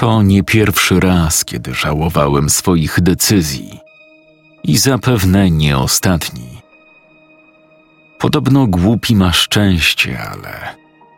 [0.00, 3.80] To nie pierwszy raz, kiedy żałowałem swoich decyzji
[4.64, 6.62] i zapewne nie ostatni.
[8.18, 10.74] Podobno głupi ma szczęście, ale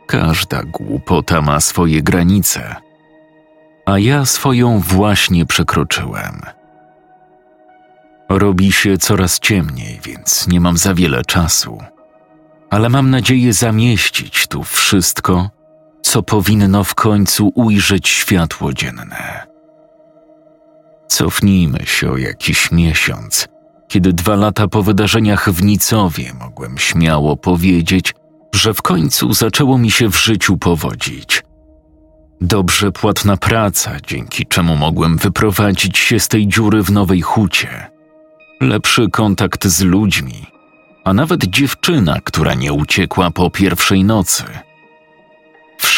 [0.06, 2.76] każda głupota ma swoje granice,
[3.86, 6.42] a ja swoją właśnie przekroczyłem.
[8.28, 11.78] Robi się coraz ciemniej, więc nie mam za wiele czasu,
[12.70, 15.50] ale mam nadzieję zamieścić tu wszystko,
[16.02, 19.46] co powinno w końcu ujrzeć światło dzienne.
[21.08, 23.48] Cofnijmy się o jakiś miesiąc,
[23.88, 28.14] kiedy dwa lata po wydarzeniach w Nicowie mogłem śmiało powiedzieć,
[28.54, 31.42] że w końcu zaczęło mi się w życiu powodzić.
[32.40, 37.90] Dobrze płatna praca, dzięki czemu mogłem wyprowadzić się z tej dziury w Nowej Hucie.
[38.60, 40.46] Lepszy kontakt z ludźmi,
[41.04, 44.44] a nawet dziewczyna, która nie uciekła po pierwszej nocy.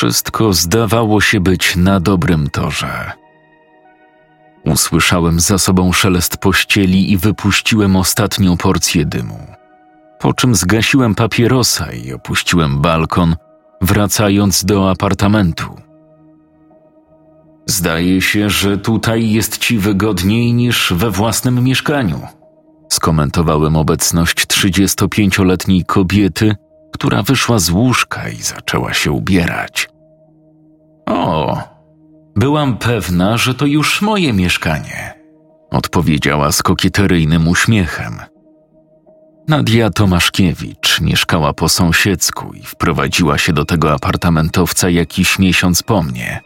[0.05, 3.13] Wszystko zdawało się być na dobrym torze.
[4.65, 9.47] Usłyszałem za sobą szelest pościeli i wypuściłem ostatnią porcję dymu.
[10.21, 13.37] Po czym zgasiłem papierosa i opuściłem balkon,
[13.81, 15.77] wracając do apartamentu.
[17.67, 22.21] Zdaje się, że tutaj jest ci wygodniej niż we własnym mieszkaniu.
[22.93, 26.57] Skomentowałem obecność 35-letniej kobiety,
[26.93, 29.94] która wyszła z łóżka i zaczęła się ubierać.
[31.07, 31.59] O,
[32.37, 35.15] byłam pewna, że to już moje mieszkanie,
[35.71, 38.21] odpowiedziała z kokieteryjnym uśmiechem.
[39.49, 46.41] Nadia Tomaszkiewicz mieszkała po sąsiedzku i wprowadziła się do tego apartamentowca jakiś miesiąc po mnie.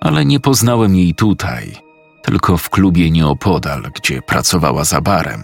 [0.00, 1.76] Ale nie poznałem jej tutaj,
[2.22, 5.42] tylko w klubie nieopodal, gdzie pracowała za barem.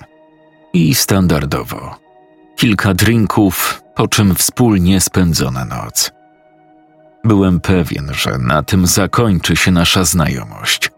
[0.73, 1.97] I standardowo.
[2.57, 6.13] Kilka drinków, po czym wspólnie spędzona noc.
[7.25, 10.91] Byłem pewien, że na tym zakończy się nasza znajomość.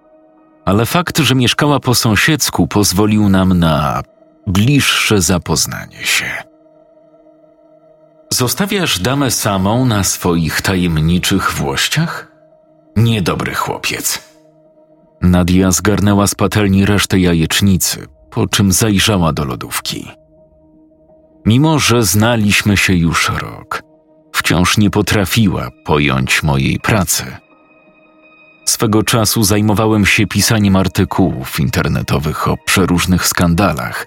[0.64, 4.02] Ale fakt, że mieszkała po sąsiedzku, pozwolił nam na
[4.46, 6.26] bliższe zapoznanie się.
[8.32, 12.32] Zostawiasz damę samą na swoich tajemniczych włościach?
[12.96, 14.22] Niedobry chłopiec.
[15.20, 20.10] Nadia zgarnęła z patelni resztę jajecznicy, po czym zajrzała do lodówki.
[21.46, 23.82] Mimo, że znaliśmy się już rok,
[24.34, 27.24] wciąż nie potrafiła pojąć mojej pracy.
[28.64, 34.06] Swego czasu zajmowałem się pisaniem artykułów internetowych o przeróżnych skandalach,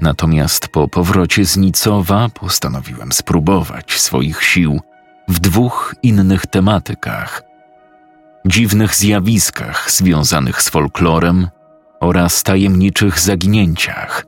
[0.00, 4.80] natomiast po powrocie z Nicowa postanowiłem spróbować swoich sił
[5.28, 7.42] w dwóch innych tematykach:
[8.46, 11.48] dziwnych zjawiskach związanych z folklorem
[12.00, 14.26] oraz tajemniczych zaginięciach.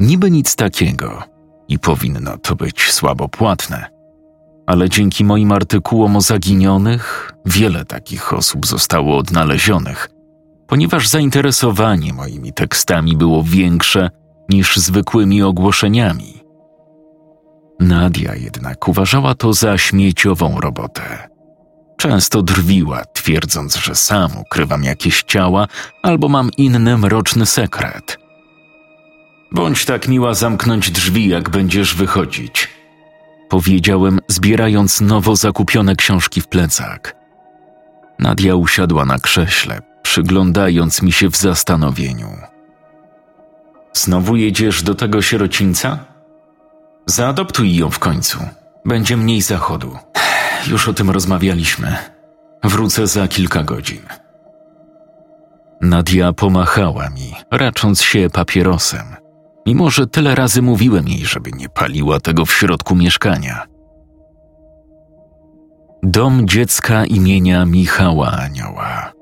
[0.00, 1.22] Niby nic takiego
[1.68, 3.93] i powinno to być słabo płatne,
[4.66, 10.08] ale dzięki moim artykułom o zaginionych wiele takich osób zostało odnalezionych,
[10.66, 14.10] ponieważ zainteresowanie moimi tekstami było większe
[14.48, 16.44] niż zwykłymi ogłoszeniami.
[17.80, 21.28] Nadia jednak uważała to za śmieciową robotę.
[21.96, 25.66] Często drwiła, twierdząc, że sam ukrywam jakieś ciała
[26.02, 28.18] albo mam inny mroczny sekret.
[29.52, 32.73] Bądź tak miła zamknąć drzwi, jak będziesz wychodzić.
[33.48, 37.16] Powiedziałem, zbierając nowo zakupione książki w plecak.
[38.18, 42.28] Nadia usiadła na krześle, przyglądając mi się w zastanowieniu.
[43.92, 45.98] Znowu jedziesz do tego sierocińca?
[47.06, 48.38] Zaadoptuj ją w końcu.
[48.84, 49.98] Będzie mniej zachodu.
[50.66, 51.96] Już o tym rozmawialiśmy.
[52.64, 54.02] Wrócę za kilka godzin.
[55.80, 59.16] Nadia pomachała mi, racząc się papierosem,
[59.66, 63.66] mimo że tyle razy mówiłem jej, żeby nie paliła tego w środku mieszkania.
[66.02, 69.12] Dom dziecka imienia Michała Anioła.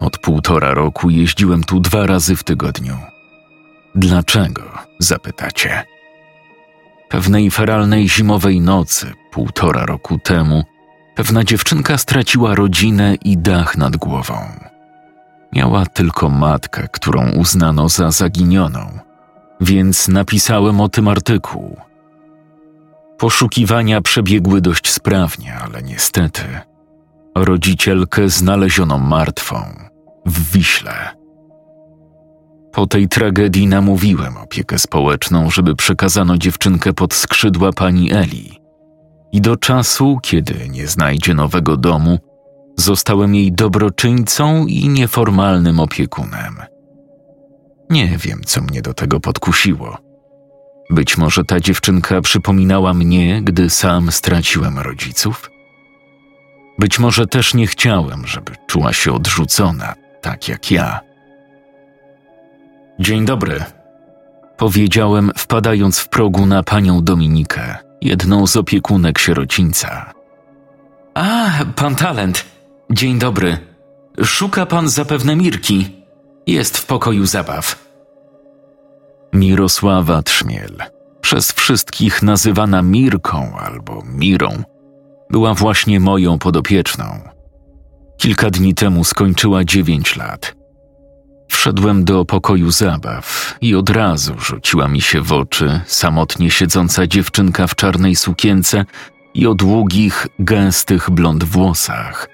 [0.00, 2.98] Od półtora roku jeździłem tu dwa razy w tygodniu.
[3.94, 4.62] Dlaczego?
[4.98, 5.84] zapytacie.
[7.08, 10.62] Pewnej feralnej zimowej nocy, półtora roku temu,
[11.14, 14.34] pewna dziewczynka straciła rodzinę i dach nad głową.
[15.52, 18.98] Miała tylko matkę, którą uznano za zaginioną,
[19.60, 21.76] więc napisałem o tym artykuł.
[23.18, 26.42] Poszukiwania przebiegły dość sprawnie, ale niestety
[27.34, 29.56] rodzicielkę znaleziono martwą
[30.26, 31.10] w Wiśle.
[32.72, 38.60] Po tej tragedii namówiłem opiekę społeczną, żeby przekazano dziewczynkę pod skrzydła pani Eli.
[39.32, 42.18] I do czasu, kiedy nie znajdzie nowego domu,
[42.76, 46.73] zostałem jej dobroczyńcą i nieformalnym opiekunem.
[47.90, 49.98] Nie wiem, co mnie do tego podkusiło.
[50.90, 55.50] Być może ta dziewczynka przypominała mnie, gdy sam straciłem rodziców?
[56.78, 61.00] Być może też nie chciałem, żeby czuła się odrzucona, tak jak ja.
[63.00, 63.64] Dzień dobry,
[64.56, 70.12] powiedziałem, wpadając w progu na panią Dominikę, jedną z opiekunek sierocińca.
[71.14, 72.44] A, pan talent.
[72.90, 73.58] Dzień dobry.
[74.24, 76.03] Szuka pan zapewne Mirki.
[76.46, 77.84] Jest w pokoju zabaw.
[79.32, 80.76] Mirosława Trzmiel,
[81.20, 84.62] przez wszystkich nazywana Mirką albo Mirą,
[85.30, 87.04] była właśnie moją podopieczną.
[88.18, 90.54] Kilka dni temu skończyła dziewięć lat.
[91.48, 97.66] Wszedłem do pokoju zabaw i od razu rzuciła mi się w oczy samotnie siedząca dziewczynka
[97.66, 98.84] w czarnej sukience
[99.34, 102.33] i o długich, gęstych blond włosach.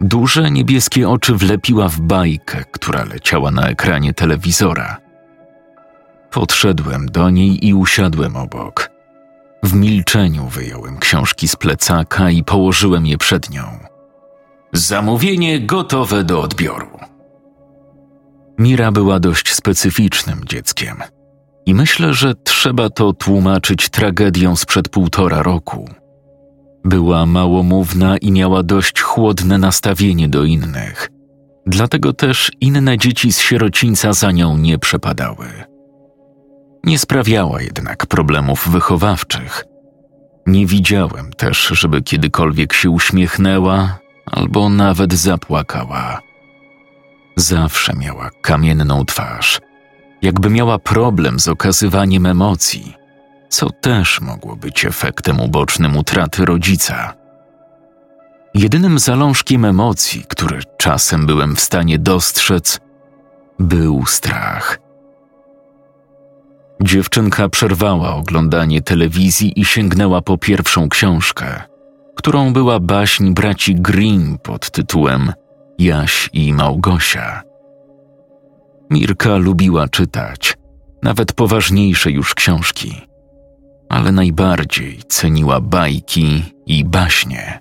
[0.00, 4.96] Duże niebieskie oczy wlepiła w bajkę, która leciała na ekranie telewizora.
[6.30, 8.90] Podszedłem do niej i usiadłem obok.
[9.62, 13.78] W milczeniu wyjąłem książki z plecaka i położyłem je przed nią.
[14.72, 16.98] Zamówienie gotowe do odbioru.
[18.58, 21.02] Mira była dość specyficznym dzieckiem
[21.66, 25.88] i myślę, że trzeba to tłumaczyć tragedią sprzed półtora roku.
[26.84, 31.10] Była małomówna i miała dość chłodne nastawienie do innych.
[31.66, 35.46] Dlatego też inne dzieci z sierocińca za nią nie przepadały.
[36.84, 39.64] Nie sprawiała jednak problemów wychowawczych.
[40.46, 46.20] Nie widziałem też, żeby kiedykolwiek się uśmiechnęła albo nawet zapłakała.
[47.36, 49.60] Zawsze miała kamienną twarz,
[50.22, 52.94] jakby miała problem z okazywaniem emocji,
[53.48, 57.14] co też mogło być efektem ubocznym utraty rodzica.
[58.54, 62.80] Jedynym zalążkiem emocji, który czasem byłem w stanie dostrzec,
[63.58, 64.78] był strach.
[66.82, 71.62] Dziewczynka przerwała oglądanie telewizji i sięgnęła po pierwszą książkę,
[72.16, 75.32] którą była baśń braci Grimm pod tytułem
[75.78, 77.42] Jaś i Małgosia.
[78.90, 80.56] Mirka lubiła czytać,
[81.02, 83.07] nawet poważniejsze już książki,
[83.88, 87.60] ale najbardziej ceniła bajki i baśnie.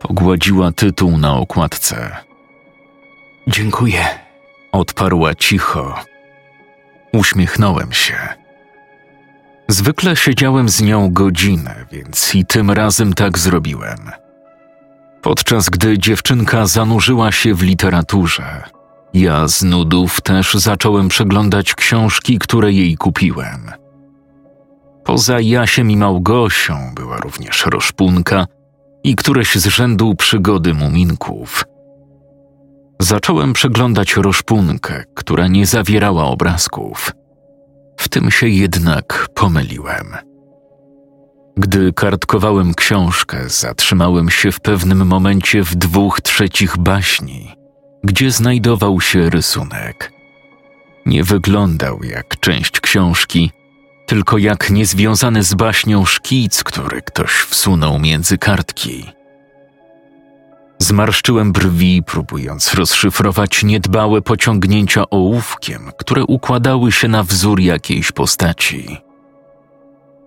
[0.00, 2.16] Pogładziła tytuł na okładce.
[3.48, 4.04] Dziękuję,
[4.72, 5.94] odparła cicho.
[7.12, 8.16] Uśmiechnąłem się.
[9.68, 14.10] Zwykle siedziałem z nią godzinę, więc i tym razem tak zrobiłem–
[15.24, 18.62] Podczas gdy dziewczynka zanurzyła się w literaturze,
[19.14, 23.70] ja z nudów też zacząłem przeglądać książki, które jej kupiłem.
[25.04, 28.46] Poza Jasiem i Małgosią była również Roszpunka
[29.04, 31.64] i któreś z rzędu przygody muminków.
[33.00, 37.12] Zacząłem przeglądać Roszpunkę, która nie zawierała obrazków.
[37.96, 40.16] W tym się jednak pomyliłem.
[41.56, 47.56] Gdy kartkowałem książkę, zatrzymałem się w pewnym momencie w dwóch trzecich baśni,
[48.04, 50.12] gdzie znajdował się rysunek.
[51.06, 53.52] Nie wyglądał jak część książki,
[54.06, 59.04] tylko jak niezwiązany z baśnią szkic, który ktoś wsunął między kartki.
[60.78, 68.98] Zmarszczyłem brwi, próbując rozszyfrować niedbałe pociągnięcia ołówkiem, które układały się na wzór jakiejś postaci.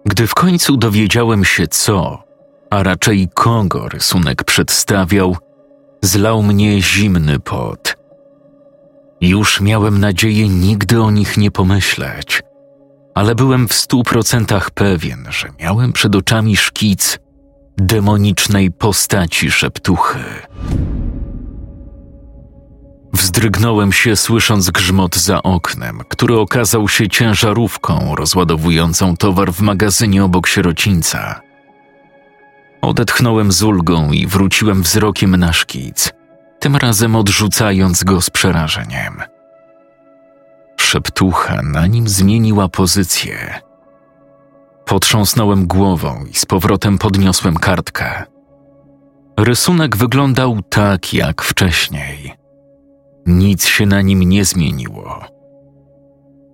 [0.05, 2.23] Gdy w końcu dowiedziałem się co,
[2.69, 5.37] a raczej kogo rysunek przedstawiał,
[6.01, 7.97] zlał mnie zimny pot.
[9.21, 12.43] Już miałem nadzieję nigdy o nich nie pomyśleć,
[13.17, 17.19] ale byłem w stu procentach pewien, że miałem przed oczami szkic
[17.77, 20.19] demonicznej postaci szeptuchy.
[23.13, 30.47] Wzdrygnąłem się, słysząc grzmot za oknem, który okazał się ciężarówką rozładowującą towar w magazynie obok
[30.47, 31.41] sierocińca.
[32.81, 36.13] Odetchnąłem z ulgą i wróciłem wzrokiem na szkic,
[36.59, 39.36] tym razem odrzucając go z przerażeniem.
[40.87, 43.61] Szeptucha na nim zmieniła pozycję.
[44.85, 48.23] Potrząsnąłem głową i z powrotem podniosłem kartkę.
[49.39, 52.33] Rysunek wyglądał tak jak wcześniej–
[53.27, 55.25] nic się na nim nie zmieniło.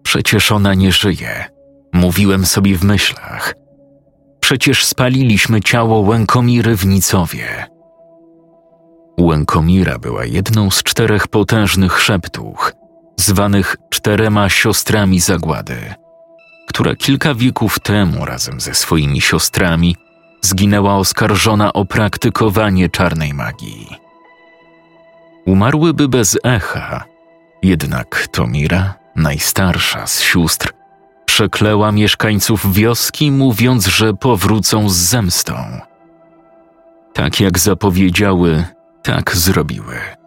[0.04, 1.46] Przecież ona nie żyje,
[1.94, 3.54] mówiłem sobie w myślach.
[4.40, 7.66] Przecież spaliliśmy ciało Łękomiry w Nicowie.
[9.20, 12.74] Łękomira była jedną z czterech potężnych szeptuch,
[13.17, 15.93] zwanych czterema siostrami zagłady,
[16.67, 19.96] która kilka wieków temu razem ze swoimi siostrami
[20.41, 23.88] zginęła oskarżona o praktykowanie czarnej magii.
[25.46, 27.03] Umarłyby bez echa,
[27.63, 30.74] jednak Tomira, najstarsza z sióstr,
[31.25, 35.79] przekleła mieszkańców wioski, mówiąc, że powrócą z zemstą.
[37.13, 38.65] Tak jak zapowiedziały,
[39.03, 40.23] tak zrobiły.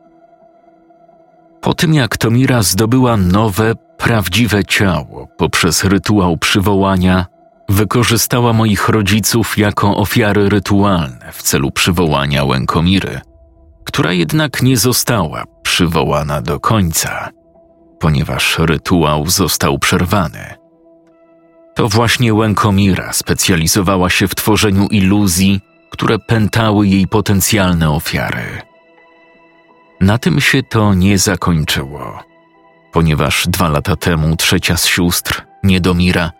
[1.66, 7.26] Po tym jak Tomira zdobyła nowe, prawdziwe ciało poprzez rytuał przywołania,
[7.68, 13.20] wykorzystała moich rodziców jako ofiary rytualne w celu przywołania Łękomiry,
[13.84, 17.28] która jednak nie została przywołana do końca,
[18.00, 20.54] ponieważ rytuał został przerwany.
[21.74, 28.65] To właśnie Łękomira specjalizowała się w tworzeniu iluzji, które pętały jej potencjalne ofiary.
[30.00, 32.22] Na tym się to nie zakończyło,
[32.92, 36.32] ponieważ dwa lata temu trzecia z sióstr, Niedomira,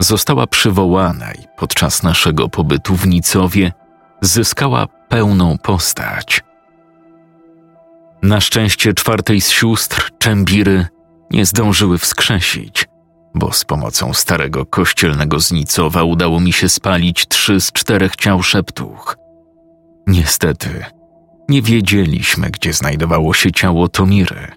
[0.00, 3.72] została przywołana i podczas naszego pobytu w Nicowie
[4.20, 6.40] zyskała pełną postać.
[8.22, 10.86] Na szczęście czwartej z sióstr, Czembiry,
[11.30, 12.88] nie zdążyły wskrzesić,
[13.34, 19.16] bo z pomocą starego kościelnego znicowa udało mi się spalić trzy z czterech ciał szeptuch.
[20.06, 20.84] Niestety,
[21.48, 24.52] nie wiedzieliśmy, gdzie znajdowało się ciało Tomiry.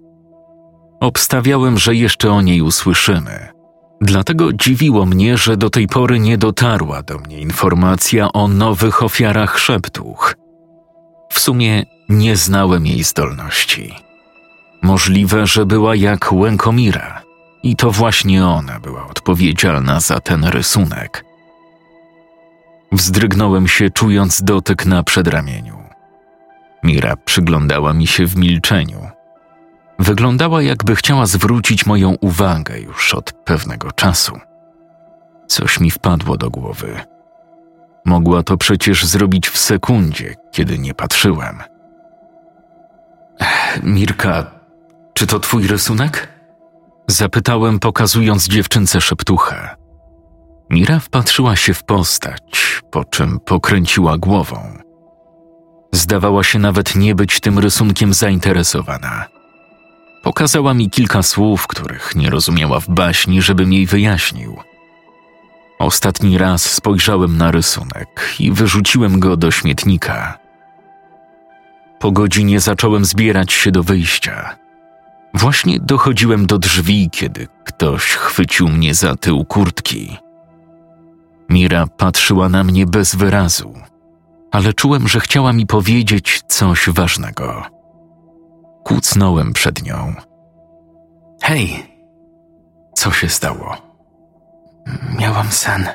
[0.99, 3.47] Obstawiałem, że jeszcze o niej usłyszymy.
[4.01, 9.59] Dlatego dziwiło mnie, że do tej pory nie dotarła do mnie informacja o nowych ofiarach
[9.59, 10.35] szeptuch.
[11.33, 13.93] W sumie nie znałem jej zdolności.
[14.81, 17.21] Możliwe, że była jak Łękomira
[17.63, 21.25] i to właśnie ona była odpowiedzialna za ten rysunek.
[22.91, 25.84] Wzdrygnąłem się, czując dotyk na przedramieniu.
[26.85, 29.09] Mira przyglądała mi się w milczeniu.
[29.99, 34.39] Wyglądała, jakby chciała zwrócić moją uwagę już od pewnego czasu.
[35.47, 36.99] Coś mi wpadło do głowy.
[38.05, 41.63] Mogła to przecież zrobić w sekundzie, kiedy nie patrzyłem.
[43.83, 44.51] Mirka,
[45.13, 46.27] czy to twój rysunek?
[47.07, 49.75] Zapytałem, pokazując dziewczynce szeptuchę.
[50.69, 54.84] Mira wpatrzyła się w postać, po czym pokręciła głową.
[55.95, 59.25] Zdawała się nawet nie być tym rysunkiem zainteresowana.
[60.23, 64.57] Pokazała mi kilka słów, których nie rozumiała w baśni, żebym jej wyjaśnił.
[65.79, 70.39] Ostatni raz spojrzałem na rysunek i wyrzuciłem go do śmietnika.
[71.99, 74.55] Po godzinie zacząłem zbierać się do wyjścia.
[75.33, 80.17] Właśnie dochodziłem do drzwi, kiedy ktoś chwycił mnie za tył kurtki.
[81.49, 83.73] Mira patrzyła na mnie bez wyrazu,
[84.55, 87.63] ale czułem, że chciała mi powiedzieć coś ważnego.
[88.83, 90.13] Kucnąłem przed nią.
[91.43, 91.85] Hej,
[92.93, 93.77] co się stało?
[95.19, 95.87] Miałam sen.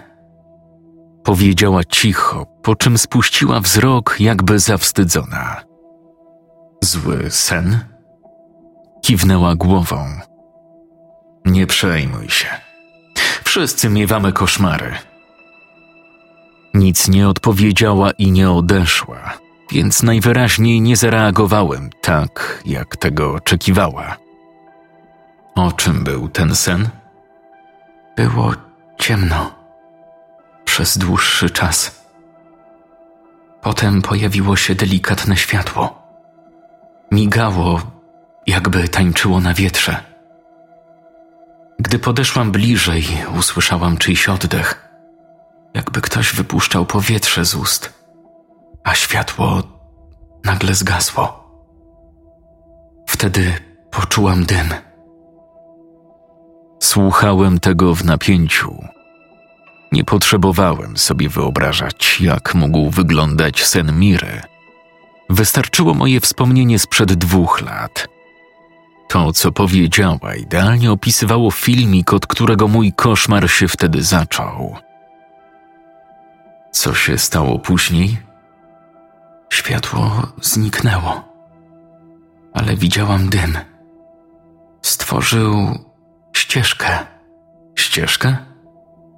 [1.24, 5.60] Powiedziała cicho, po czym spuściła wzrok, jakby zawstydzona.
[6.84, 7.78] Zły sen?
[9.02, 10.06] Kiwnęła głową.
[11.44, 12.48] Nie przejmuj się.
[13.44, 14.92] Wszyscy miewamy koszmary.
[16.74, 19.38] Nic nie odpowiedziała i nie odeszła,
[19.72, 24.16] więc najwyraźniej nie zareagowałem tak, jak tego oczekiwała.
[25.54, 26.88] O czym był ten sen?
[28.16, 28.52] Było
[28.98, 29.54] ciemno
[30.64, 32.04] przez dłuższy czas.
[33.62, 36.02] Potem pojawiło się delikatne światło.
[37.10, 37.80] Migało,
[38.46, 40.04] jakby tańczyło na wietrze.
[41.78, 43.04] Gdy podeszłam bliżej,
[43.38, 44.89] usłyszałam czyjś oddech,
[45.74, 47.92] jakby ktoś wypuszczał powietrze z ust,
[48.84, 49.62] a światło
[50.44, 51.40] nagle zgasło.
[53.06, 53.52] Wtedy
[53.90, 54.74] poczułam dym.
[56.82, 58.84] Słuchałem tego w napięciu.
[59.92, 64.40] Nie potrzebowałem sobie wyobrażać, jak mógł wyglądać sen Miry.
[65.30, 68.08] Wystarczyło moje wspomnienie sprzed dwóch lat.
[69.08, 74.76] To, co powiedziała, idealnie opisywało filmik, od którego mój koszmar się wtedy zaczął.
[76.72, 78.18] Co się stało później?
[79.52, 81.24] Światło zniknęło,
[82.54, 83.58] ale widziałam dym.
[84.82, 85.78] Stworzył
[86.32, 86.98] ścieżkę.
[87.78, 88.36] Ścieżkę?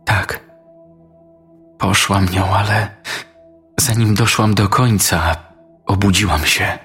[0.04, 0.40] Tak.
[1.78, 2.88] Poszłam nią, ale
[3.80, 5.36] zanim doszłam do końca,
[5.86, 6.78] obudziłam się.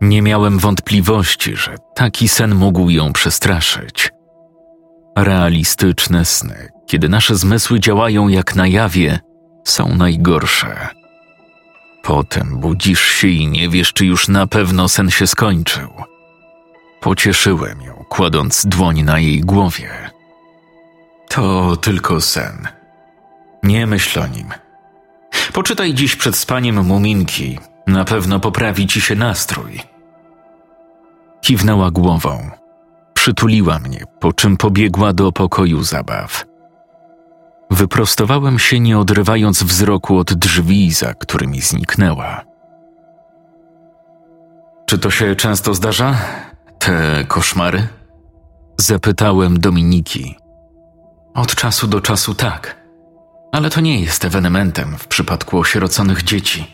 [0.00, 4.12] Nie miałem wątpliwości, że taki sen mógł ją przestraszyć.
[5.16, 9.18] Realistyczne sny, kiedy nasze zmysły działają jak na jawie,
[9.64, 10.88] są najgorsze.
[12.02, 15.88] Potem budzisz się i nie wiesz, czy już na pewno sen się skończył.
[17.00, 20.10] Pocieszyłem ją, kładąc dłoń na jej głowie.
[21.28, 22.68] To tylko sen.
[23.62, 24.48] Nie myśl o nim.
[25.52, 27.58] Poczytaj dziś przed spaniem muminki.
[27.86, 29.80] Na pewno poprawi ci się nastrój.
[31.40, 32.50] Kiwnęła głową.
[33.20, 36.44] Przytuliła mnie, po czym pobiegła do pokoju zabaw.
[37.70, 42.44] Wyprostowałem się, nie odrywając wzroku od drzwi, za którymi zniknęła.
[44.86, 46.18] Czy to się często zdarza?
[46.78, 47.88] Te koszmary?
[48.76, 50.36] Zapytałem Dominiki.
[51.34, 52.76] Od czasu do czasu tak,
[53.52, 56.66] ale to nie jest ewenementem w przypadku osieroconych dzieci.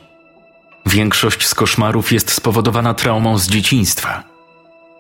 [0.86, 4.35] Większość z koszmarów jest spowodowana traumą z dzieciństwa.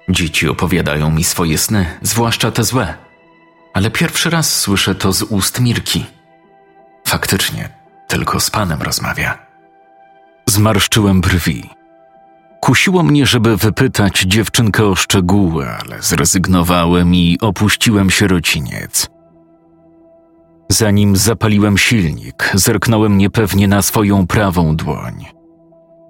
[0.08, 2.94] Dzieci opowiadają mi swoje sny, zwłaszcza te złe,
[3.74, 6.04] ale pierwszy raz słyszę to z ust Mirki.
[7.06, 7.68] Faktycznie,
[8.08, 9.38] tylko z panem rozmawia.
[10.48, 11.70] Zmarszczyłem brwi.
[12.60, 19.08] Kusiło mnie, żeby wypytać dziewczynkę o szczegóły, ale zrezygnowałem i opuściłem sierociniec.
[20.68, 25.35] Zanim zapaliłem silnik, zerknąłem niepewnie na swoją prawą dłoń.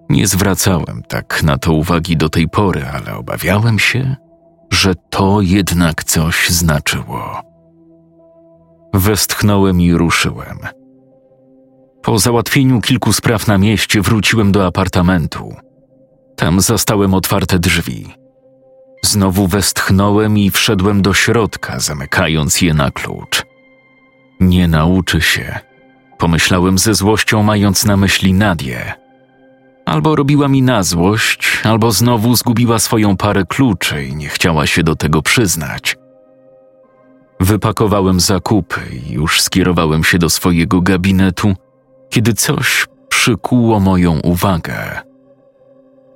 [0.09, 4.17] Nie zwracałem tak na to uwagi do tej pory, ale obawiałem się,
[4.71, 7.43] że to jednak coś znaczyło.
[8.95, 10.59] Westchnąłem i ruszyłem.
[12.03, 15.55] Po załatwieniu kilku spraw na mieście wróciłem do apartamentu.
[16.37, 18.15] Tam zastałem otwarte drzwi.
[19.05, 23.43] Znowu westchnąłem i wszedłem do środka, zamykając je na klucz.
[24.41, 25.59] Nie nauczy się,
[26.19, 29.06] pomyślałem ze złością, mając na myśli Nadię.
[29.87, 34.83] Albo robiła mi na złość, albo znowu zgubiła swoją parę kluczy i nie chciała się
[34.83, 35.97] do tego przyznać.
[37.41, 41.55] Wypakowałem zakupy i już skierowałem się do swojego gabinetu,
[42.11, 45.01] kiedy coś przykuło moją uwagę.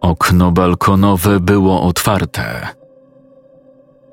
[0.01, 2.69] Okno balkonowe było otwarte.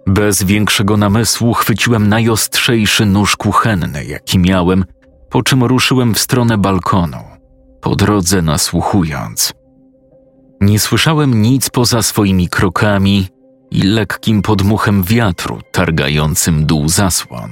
[0.08, 4.86] Bez większego namysłu chwyciłem najostrzejszy nóż kuchenny, jaki miałem,
[5.30, 7.18] po czym ruszyłem w stronę balkonu,
[7.82, 9.54] po drodze nasłuchując.
[10.62, 13.28] Nie słyszałem nic poza swoimi krokami
[13.72, 17.52] i lekkim podmuchem wiatru targającym dół zasłon.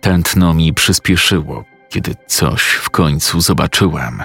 [0.00, 4.22] Tętno mi przyspieszyło, kiedy coś w końcu zobaczyłem.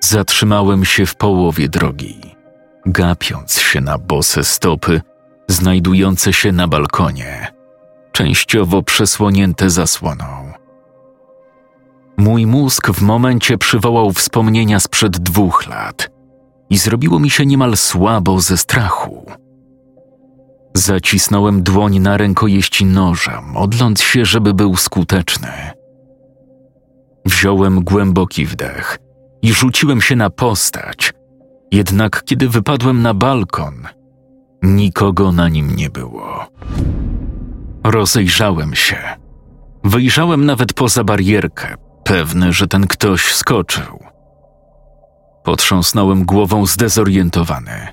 [0.00, 2.20] Zatrzymałem się w połowie drogi,
[2.86, 5.00] gapiąc się na bose stopy
[5.48, 7.52] znajdujące się na balkonie,
[8.12, 10.53] częściowo przesłonięte zasłoną.
[12.16, 16.10] Mój mózg w momencie przywołał wspomnienia sprzed dwóch lat
[16.70, 19.26] i zrobiło mi się niemal słabo ze strachu.
[20.76, 25.48] Zacisnąłem dłoń na rękojeści noża, modląc się, żeby był skuteczny.
[27.24, 28.98] Wziąłem głęboki wdech
[29.42, 31.12] i rzuciłem się na postać,
[31.72, 33.74] jednak kiedy wypadłem na balkon,
[34.62, 36.46] nikogo na nim nie było.
[37.84, 38.96] Rozejrzałem się.
[39.84, 44.04] Wyjrzałem nawet poza barierkę, pewny, że ten ktoś skoczył.
[45.44, 47.88] Potrząsnąłem głową zdezorientowany.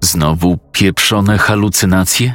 [0.00, 2.34] Znowu pieprzone halucynacje?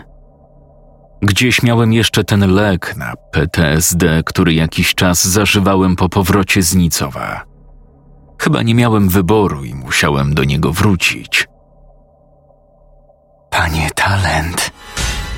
[1.21, 7.45] Gdzieś miałem jeszcze ten lek na PTSD, który jakiś czas zażywałem po powrocie z Nicowa.
[8.41, 11.47] Chyba nie miałem wyboru i musiałem do niego wrócić.
[13.49, 14.71] Panie talent.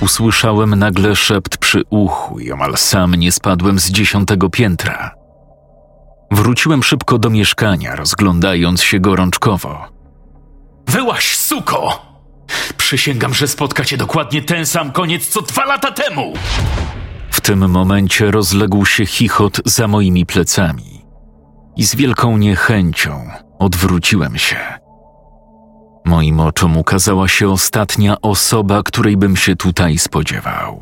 [0.01, 5.16] Usłyszałem nagle szept przy uchu i omal sam nie spadłem z dziesiątego piętra.
[6.31, 9.85] Wróciłem szybko do mieszkania, rozglądając się gorączkowo.
[10.87, 12.07] Wyłaś, suko!
[12.77, 16.33] Przysięgam, że spotka cię dokładnie ten sam koniec co dwa lata temu!
[17.31, 21.05] W tym momencie rozległ się chichot za moimi plecami
[21.75, 24.57] i z wielką niechęcią odwróciłem się.
[26.05, 30.81] Moim oczom ukazała się ostatnia osoba, której bym się tutaj spodziewał.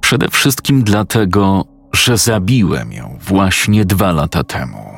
[0.00, 4.92] Przede wszystkim dlatego, że zabiłem ją właśnie dwa lata temu.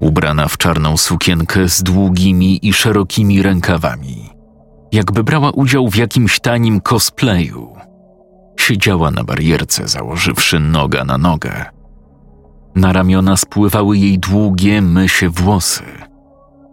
[0.00, 4.30] Ubrana w czarną sukienkę z długimi i szerokimi rękawami,
[4.92, 7.76] jakby brała udział w jakimś tanim cosplayu.
[8.60, 11.64] Siedziała na barierce, założywszy noga na nogę.
[12.74, 15.84] Na ramiona spływały jej długie, mysie włosy,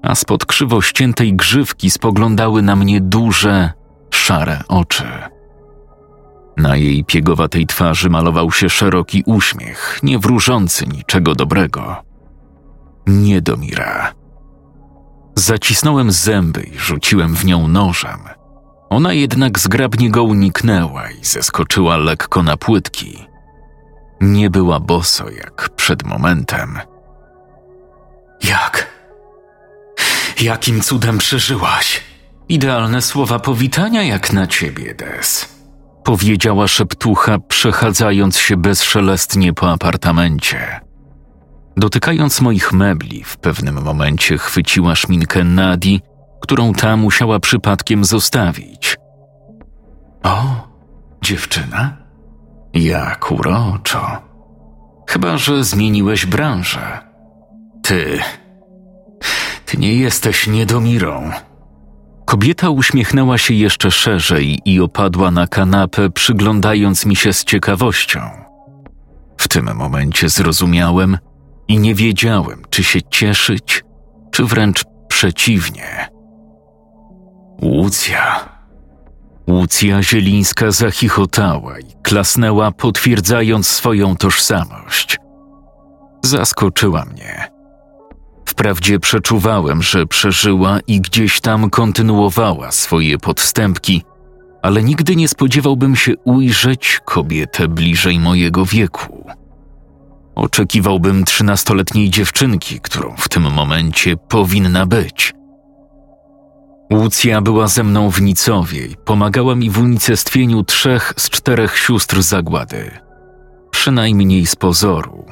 [0.02, 3.72] a spod krzywo ściętej grzywki spoglądały na mnie duże,
[4.10, 5.04] szare oczy.
[6.58, 12.04] Na jej piegowatej twarzy malował się szeroki uśmiech, nie wróżący niczego dobrego.
[13.08, 14.14] Nie do Mira.
[15.36, 18.20] Zacisnąłem zęby i rzuciłem w nią nożem.
[18.90, 23.28] Ona jednak zgrabnie go uniknęła i zeskoczyła lekko na płytki.
[24.22, 26.80] Nie była boso jak przed momentem.
[28.44, 28.88] Jak?
[30.42, 32.04] Jakim cudem przeżyłaś?
[32.50, 35.53] Idealne słowa powitania jak na ciebie, Des
[36.04, 40.80] powiedziała szeptucha, przechadzając się bezszelestnie po apartamencie.
[41.78, 46.02] Dotykając moich mebli, w pewnym momencie chwyciła szminkę Nadi,
[46.42, 48.98] którą ta musiała przypadkiem zostawić.
[50.24, 50.68] O,
[51.22, 51.98] dziewczyna?
[52.74, 54.22] Jak uroczo.
[55.08, 57.00] Chyba, że zmieniłeś branżę.
[57.84, 58.20] Ty.
[59.66, 61.32] Ty nie jesteś niedomirą.
[62.26, 68.20] Kobieta uśmiechnęła się jeszcze szerzej i opadła na kanapę, przyglądając mi się z ciekawością.
[69.38, 71.18] W tym momencie zrozumiałem
[71.68, 73.84] i nie wiedziałem, czy się cieszyć,
[74.32, 76.10] czy wręcz przeciwnie.
[77.62, 78.50] Łucja.
[79.48, 85.18] Łucja Zielińska zachichotała i klasnęła, potwierdzając swoją tożsamość.
[86.24, 87.53] Zaskoczyła mnie.
[88.54, 94.04] Wprawdzie przeczuwałem, że przeżyła i gdzieś tam kontynuowała swoje podstępki,
[94.62, 99.26] ale nigdy nie spodziewałbym się ujrzeć kobietę bliżej mojego wieku.
[100.36, 105.34] Oczekiwałbym trzynastoletniej dziewczynki, którą w tym momencie powinna być.
[106.92, 112.22] Łucja była ze mną w Nicowie i pomagała mi w unicestwieniu trzech z czterech sióstr
[112.22, 112.92] zagłady.
[113.72, 115.26] Przynajmniej z pozoru.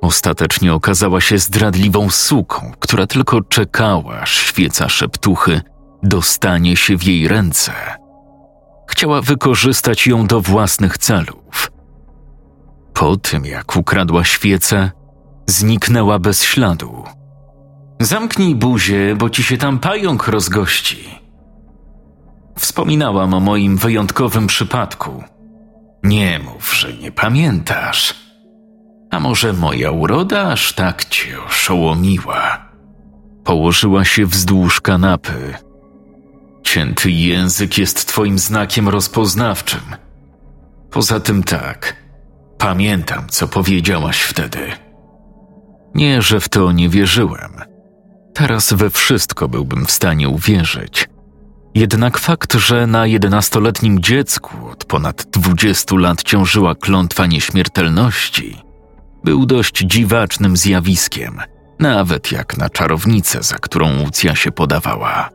[0.00, 5.60] Ostatecznie okazała się zdradliwą suką, która tylko czekała, aż świeca szeptuchy
[6.02, 7.72] dostanie się w jej ręce.
[8.90, 11.72] Chciała wykorzystać ją do własnych celów.
[12.94, 14.90] Po tym, jak ukradła świecę,
[15.46, 17.04] zniknęła bez śladu.
[18.00, 21.08] Zamknij buzię, bo ci się tam pająk rozgości.
[22.58, 25.24] Wspominałam o moim wyjątkowym przypadku.
[26.02, 28.27] Nie mów, że nie pamiętasz.
[29.10, 32.68] A może moja uroda aż tak cię oszołomiła?
[33.44, 35.54] Położyła się wzdłuż kanapy.
[36.62, 39.80] Cięty język jest twoim znakiem rozpoznawczym.
[40.90, 41.96] Poza tym tak,
[42.58, 44.72] pamiętam, co powiedziałaś wtedy.
[45.94, 47.52] Nie, że w to nie wierzyłem.
[48.34, 51.08] Teraz we wszystko byłbym w stanie uwierzyć.
[51.74, 58.56] Jednak fakt, że na jedenastoletnim dziecku od ponad dwudziestu lat ciążyła klątwa nieśmiertelności,
[59.24, 61.40] był dość dziwacznym zjawiskiem,
[61.78, 65.30] nawet jak na czarownicę, za którą Łucja się podawała.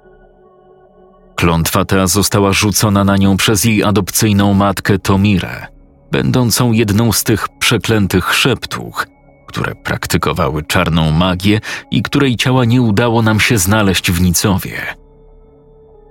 [1.36, 5.68] Klątwa ta została rzucona na nią przez jej adopcyjną matkę Tomirę,
[6.12, 9.08] będącą jedną z tych przeklętych szeptuch,
[9.48, 11.60] które praktykowały czarną magię
[11.92, 14.82] i której ciała nie udało nam się znaleźć w Nicowie.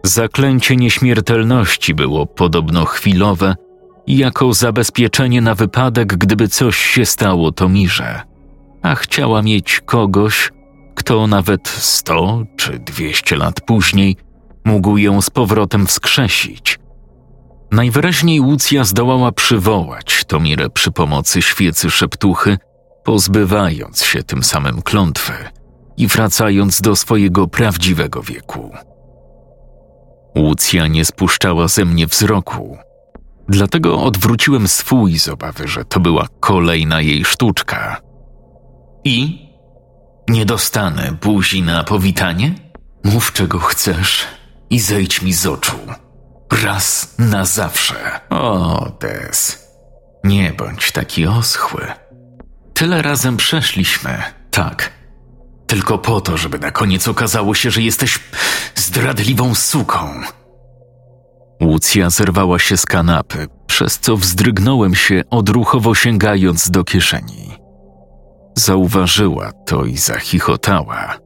[0.05, 3.55] Zaklęcie nieśmiertelności było podobno chwilowe
[4.07, 8.23] jako zabezpieczenie na wypadek, gdyby coś się stało Tomirze,
[8.83, 10.53] a chciała mieć kogoś,
[10.95, 14.17] kto nawet sto czy dwieście lat później
[14.65, 16.79] mógł ją z powrotem wskrzesić.
[17.71, 22.59] Najwyraźniej Łucja zdołała przywołać Tomirę przy pomocy świecy szeptuchy
[23.05, 25.33] pozbywając się tym samym klątwy
[25.97, 28.71] i wracając do swojego prawdziwego wieku.
[30.37, 32.79] Łucja nie spuszczała ze mnie wzroku,
[33.49, 38.01] dlatego odwróciłem swój z obawy, że to była kolejna jej sztuczka.
[39.05, 39.49] I?
[40.29, 42.55] Nie dostanę buzi na powitanie?
[43.05, 44.27] Mów czego chcesz
[44.71, 45.79] i zejdź mi z oczu.
[46.63, 48.21] Raz na zawsze.
[48.31, 49.69] O, Des,
[50.25, 51.87] nie bądź taki oschły.
[52.75, 54.93] Tyle razem przeszliśmy, tak.
[55.67, 58.19] Tylko po to, żeby na koniec okazało się, że jesteś
[58.75, 60.21] zdradliwą suką.
[61.62, 67.53] Łucja zerwała się z kanapy, przez co wzdrygnąłem się, odruchowo sięgając do kieszeni.
[68.57, 71.18] Zauważyła to i zachichotała.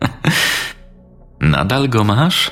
[1.40, 2.50] Nadal go masz?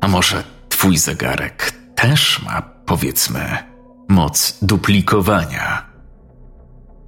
[0.00, 3.58] A może twój zegarek też ma, powiedzmy,
[4.08, 5.86] moc duplikowania?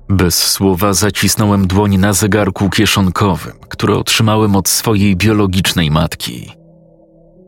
[0.09, 6.53] Bez słowa zacisnąłem dłoń na zegarku kieszonkowym, który otrzymałem od swojej biologicznej matki.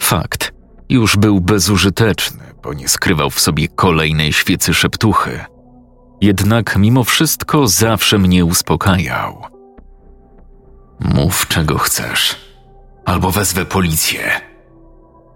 [0.03, 0.60] Fakt,
[0.91, 5.45] już był bezużyteczny, bo nie skrywał w sobie kolejnej świecy szeptuchy.
[6.21, 9.43] Jednak mimo wszystko zawsze mnie uspokajał.
[11.01, 12.37] Mów czego chcesz,
[13.05, 14.41] albo wezwę policję.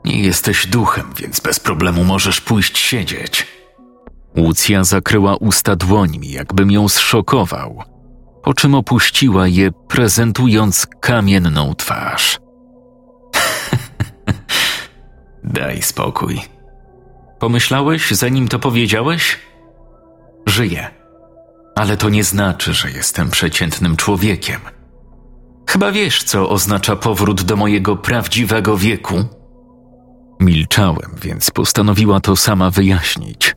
[0.05, 3.47] Nie jesteś duchem, więc bez problemu możesz pójść siedzieć.
[4.37, 7.83] Łucja zakryła usta dłońmi, jakbym ją zszokował,
[8.43, 12.44] po czym opuściła je, prezentując kamienną twarz.
[15.45, 16.41] Daj spokój.
[17.39, 19.39] Pomyślałeś, zanim to powiedziałeś?
[20.47, 20.91] Żyję.
[21.77, 24.61] Ale to nie znaczy, że jestem przeciętnym człowiekiem.
[25.71, 29.25] Chyba wiesz, co oznacza powrót do mojego prawdziwego wieku?
[30.41, 33.57] Milczałem, więc postanowiła to sama wyjaśnić.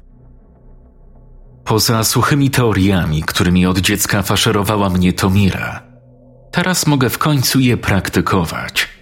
[1.66, 5.84] Poza suchymi teoriami, którymi od dziecka faszerowała mnie Tomira,
[6.52, 8.97] teraz mogę w końcu je praktykować.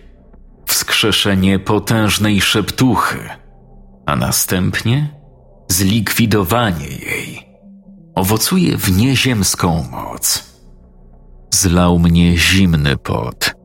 [0.86, 3.30] Wskrzeszenie potężnej szeptuchy,
[4.06, 5.10] a następnie
[5.69, 7.48] zlikwidowanie jej
[8.15, 10.43] owocuje w nieziemską moc.
[11.54, 13.56] Zlał mnie zimny pot.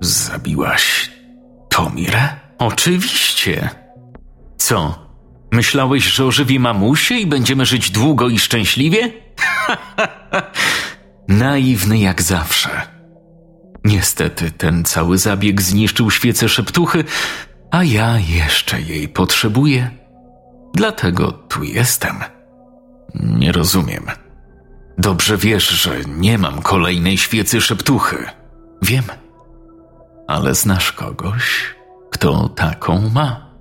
[0.00, 1.10] Zabiłaś
[1.68, 2.28] Tomirę?
[2.58, 3.70] Oczywiście.
[4.56, 5.08] Co?
[5.52, 9.12] Myślałeś, że ożywi mamusię i będziemy żyć długo i szczęśliwie?
[11.28, 12.91] Naiwny jak zawsze.
[13.84, 17.04] Niestety ten cały zabieg zniszczył świecę szeptuchy,
[17.70, 19.90] a ja jeszcze jej potrzebuję.
[20.74, 22.16] Dlatego tu jestem.
[23.14, 24.06] Nie rozumiem.
[24.98, 28.16] Dobrze wiesz, że nie mam kolejnej świecy szeptuchy.
[28.82, 29.04] Wiem.
[30.28, 31.74] Ale znasz kogoś,
[32.10, 33.52] kto taką ma.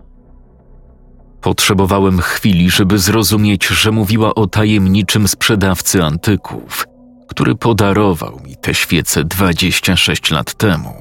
[1.41, 6.85] Potrzebowałem chwili, żeby zrozumieć, że mówiła o tajemniczym sprzedawcy antyków,
[7.31, 10.93] który podarował mi te świece 26 lat temu.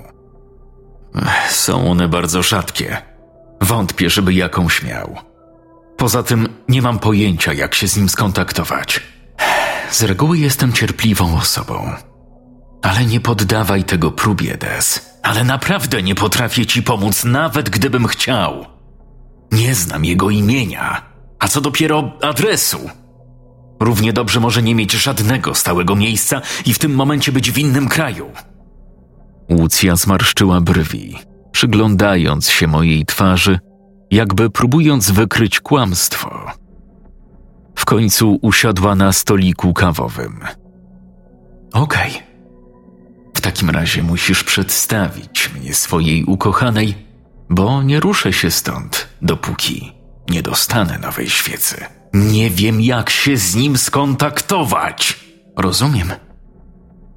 [1.49, 2.97] Są one bardzo rzadkie.
[3.61, 5.17] Wątpię, żeby jakąś miał.
[5.97, 9.01] Poza tym nie mam pojęcia, jak się z nim skontaktować.
[9.91, 11.93] Z reguły jestem cierpliwą osobą.
[12.83, 15.11] Ale nie poddawaj tego próbie, Des.
[15.23, 18.67] Ale naprawdę nie potrafię ci pomóc, nawet gdybym chciał.
[19.53, 21.03] Nie znam jego imienia,
[21.39, 22.91] a co dopiero adresu.
[23.81, 27.89] Równie dobrze może nie mieć żadnego stałego miejsca i w tym momencie być w innym
[27.89, 28.31] kraju.
[29.51, 31.17] Łucja zmarszczyła brwi,
[31.53, 33.59] przyglądając się mojej twarzy,
[34.11, 36.47] jakby próbując wykryć kłamstwo.
[37.75, 40.41] W końcu usiadła na stoliku kawowym.
[41.73, 42.11] Okej.
[42.11, 42.31] Okay.
[43.35, 46.95] W takim razie musisz przedstawić mnie swojej ukochanej,
[47.51, 49.93] bo nie ruszę się stąd, dopóki
[50.29, 52.00] nie dostanę nowej świecy.
[52.15, 55.21] Nie wiem, jak się z nim skontaktować.
[55.57, 56.13] Rozumiem.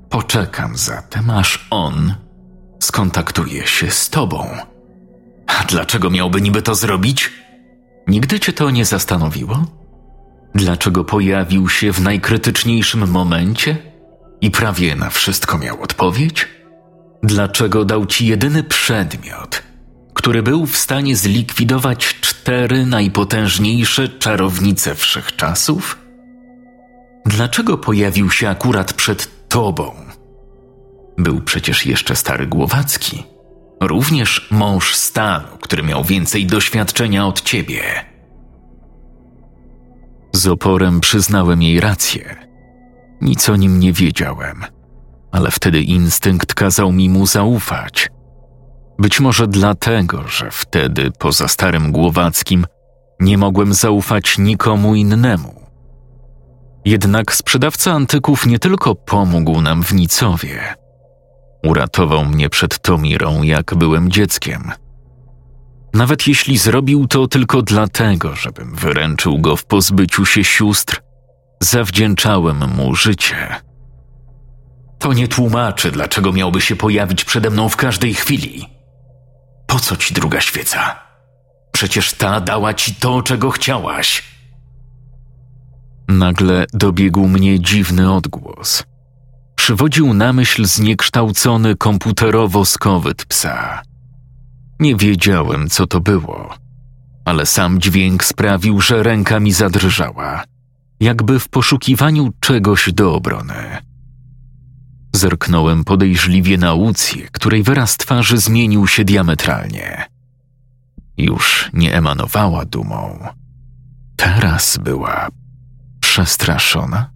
[0.10, 2.15] Poczekam zatem, aż on
[2.79, 4.47] skontaktuje się z tobą.
[5.47, 7.32] A dlaczego miałby niby to zrobić?
[8.08, 9.65] Nigdy cię to nie zastanowiło?
[10.56, 13.77] Dlaczego pojawił się w najkrytyczniejszym momencie
[14.41, 16.47] i prawie na wszystko miał odpowiedź?
[17.23, 19.63] Dlaczego dał ci jedyny przedmiot,
[20.13, 25.97] który był w stanie zlikwidować cztery najpotężniejsze czarownice wszechczasów?
[27.25, 29.91] Dlaczego pojawił się akurat przed tobą?
[31.17, 33.23] Był przecież jeszcze stary Głowacki,
[33.82, 37.82] również mąż stanu, który miał więcej doświadczenia od ciebie.
[40.34, 42.36] Z oporem przyznałem jej rację.
[43.21, 44.63] Nic o nim nie wiedziałem,
[45.32, 48.10] ale wtedy instynkt kazał mi mu zaufać.
[48.99, 52.65] Być może dlatego, że wtedy, poza starym Głowackim,
[53.19, 55.63] nie mogłem zaufać nikomu innemu.
[56.86, 60.75] Jednak sprzedawca antyków nie tylko pomógł nam w Nicowie,
[61.63, 64.71] uratował mnie przed Tomirą, jak byłem dzieckiem.
[65.93, 71.01] Nawet jeśli zrobił to tylko dlatego, żebym wyręczył go w pozbyciu się sióstr,
[71.60, 73.47] zawdzięczałem mu życie.
[74.99, 78.72] To nie tłumaczy, dlaczego miałby się pojawić przede mną w każdej chwili.
[79.73, 80.95] Po co ci druga świeca?
[81.71, 84.23] Przecież ta dała ci to, czego chciałaś.
[86.07, 88.83] Nagle dobiegł mnie dziwny odgłos.
[89.55, 93.81] Przywodził na myśl zniekształcony komputerowo skowyt psa.
[94.79, 96.55] Nie wiedziałem, co to było,
[97.25, 100.43] ale sam dźwięk sprawił, że ręka mi zadrżała,
[100.99, 103.92] jakby w poszukiwaniu czegoś do obrony.
[105.15, 110.06] Zerknąłem podejrzliwie na Łucję, której wyraz twarzy zmienił się diametralnie.
[111.17, 113.28] Już nie emanowała dumą.
[114.15, 115.28] Teraz była
[115.99, 117.12] przestraszona.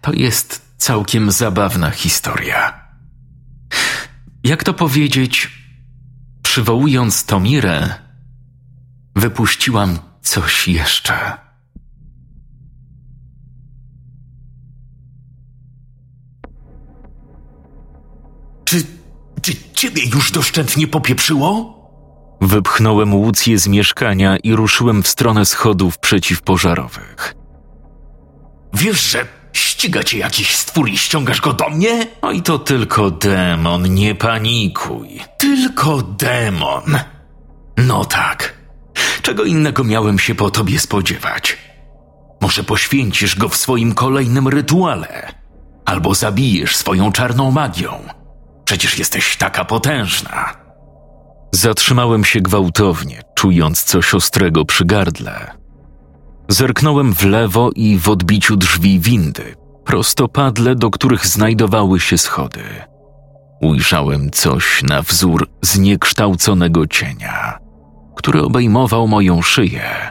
[0.00, 2.86] To jest całkiem zabawna historia.
[4.44, 5.50] Jak to powiedzieć,
[6.42, 7.94] przywołując Tomirę,
[9.16, 11.45] wypuściłam coś jeszcze.
[19.46, 21.76] Czy ciebie już doszczętnie popieprzyło?
[22.40, 27.34] Wypchnąłem Łucję z mieszkania i ruszyłem w stronę schodów przeciwpożarowych.
[28.74, 32.06] Wiesz, że ściga cię jakiś stwór i ściągasz go do mnie?
[32.22, 35.20] Oj, to tylko demon, nie panikuj.
[35.38, 36.98] Tylko demon.
[37.76, 38.54] No tak.
[39.22, 41.56] Czego innego miałem się po tobie spodziewać?
[42.40, 45.32] Może poświęcisz go w swoim kolejnym rytuale?
[45.84, 48.15] Albo zabijesz swoją czarną magią?
[48.66, 50.54] Przecież jesteś taka potężna.
[51.52, 55.50] Zatrzymałem się gwałtownie, czując coś ostrego przy gardle.
[56.48, 62.62] Zerknąłem w lewo i w odbiciu drzwi windy, prostopadle, do których znajdowały się schody.
[63.60, 67.58] Ujrzałem coś na wzór zniekształconego cienia,
[68.16, 70.10] który obejmował moją szyję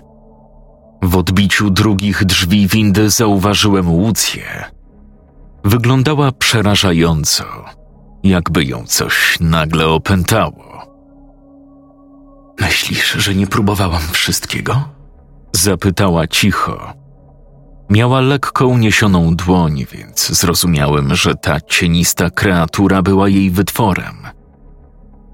[1.01, 4.65] W odbiciu drugich drzwi windy zauważyłem Łucję.
[5.63, 7.45] Wyglądała przerażająco,
[8.25, 10.85] jakby ją coś nagle opętało.
[12.61, 14.89] Myślisz, że nie próbowałam wszystkiego?
[15.51, 16.93] Zapytała cicho.
[17.89, 24.15] Miała lekko uniesioną dłoń, więc zrozumiałem, że ta cienista kreatura była jej wytworem.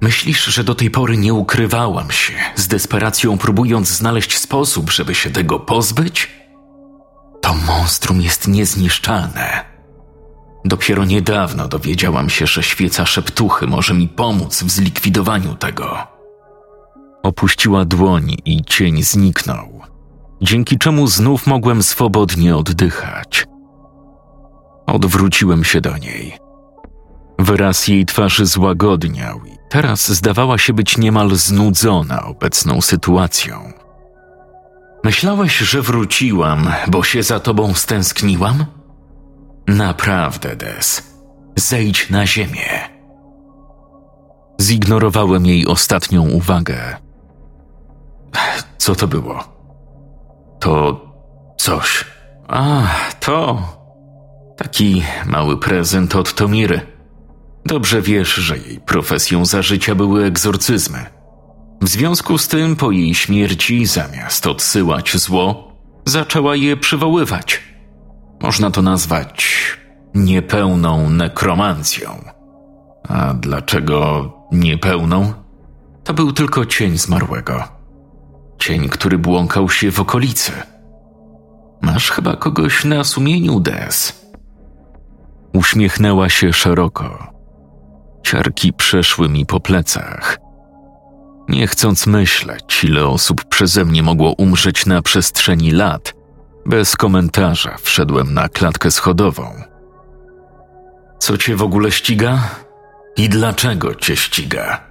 [0.02, 5.30] Myślisz, że do tej pory nie ukrywałam się, z desperacją próbując znaleźć sposób, żeby się
[5.30, 6.32] tego pozbyć?
[7.42, 9.71] To monstrum jest niezniszczalne.
[10.66, 15.98] Dopiero niedawno dowiedziałam się, że świeca szeptuchy może mi pomóc w zlikwidowaniu tego.
[17.24, 19.82] Opuściła dłoń i cień zniknął,
[20.42, 23.46] dzięki czemu znów mogłem swobodnie oddychać.
[24.88, 26.38] Odwróciłem się do niej.
[27.40, 33.74] Wyraz jej twarzy złagodniał i teraz zdawała się być niemal znudzona obecną sytuacją.
[35.04, 38.66] Myślałeś, że wróciłam, bo się za tobą stęskniłam?
[39.76, 41.02] Naprawdę, Des.
[41.56, 42.90] Zejdź na ziemię.
[44.62, 46.98] Zignorowałem jej ostatnią uwagę.
[48.78, 49.44] Co to było?
[50.60, 51.02] To
[51.58, 52.06] coś.
[52.48, 52.88] A,
[53.20, 53.62] to.
[54.58, 56.82] Taki mały prezent od Tomiry.
[57.66, 61.06] Dobrze wiesz, że jej profesją za życia były egzorcyzmy.
[61.82, 65.74] W związku z tym, po jej śmierci, zamiast odsyłać zło,
[66.06, 67.71] zaczęła je przywoływać.
[68.42, 69.48] Można to nazwać
[70.16, 72.10] niepełną nekromancją.
[73.10, 75.34] A dlaczego niepełną?
[76.04, 77.64] To był tylko cień zmarłego.
[78.60, 80.52] Cień, który błąkał się w okolicy.
[81.82, 84.22] Masz chyba kogoś na sumieniu, Des.
[85.54, 87.34] Uśmiechnęła się szeroko.
[88.24, 90.38] Ciarki przeszły mi po plecach.
[91.50, 96.14] Nie chcąc myśleć, ile osób przeze mnie mogło umrzeć na przestrzeni lat,
[96.66, 99.62] bez komentarza wszedłem na klatkę schodową.
[101.20, 102.40] Co cię w ogóle ściga?
[103.18, 104.82] I dlaczego cię ściga?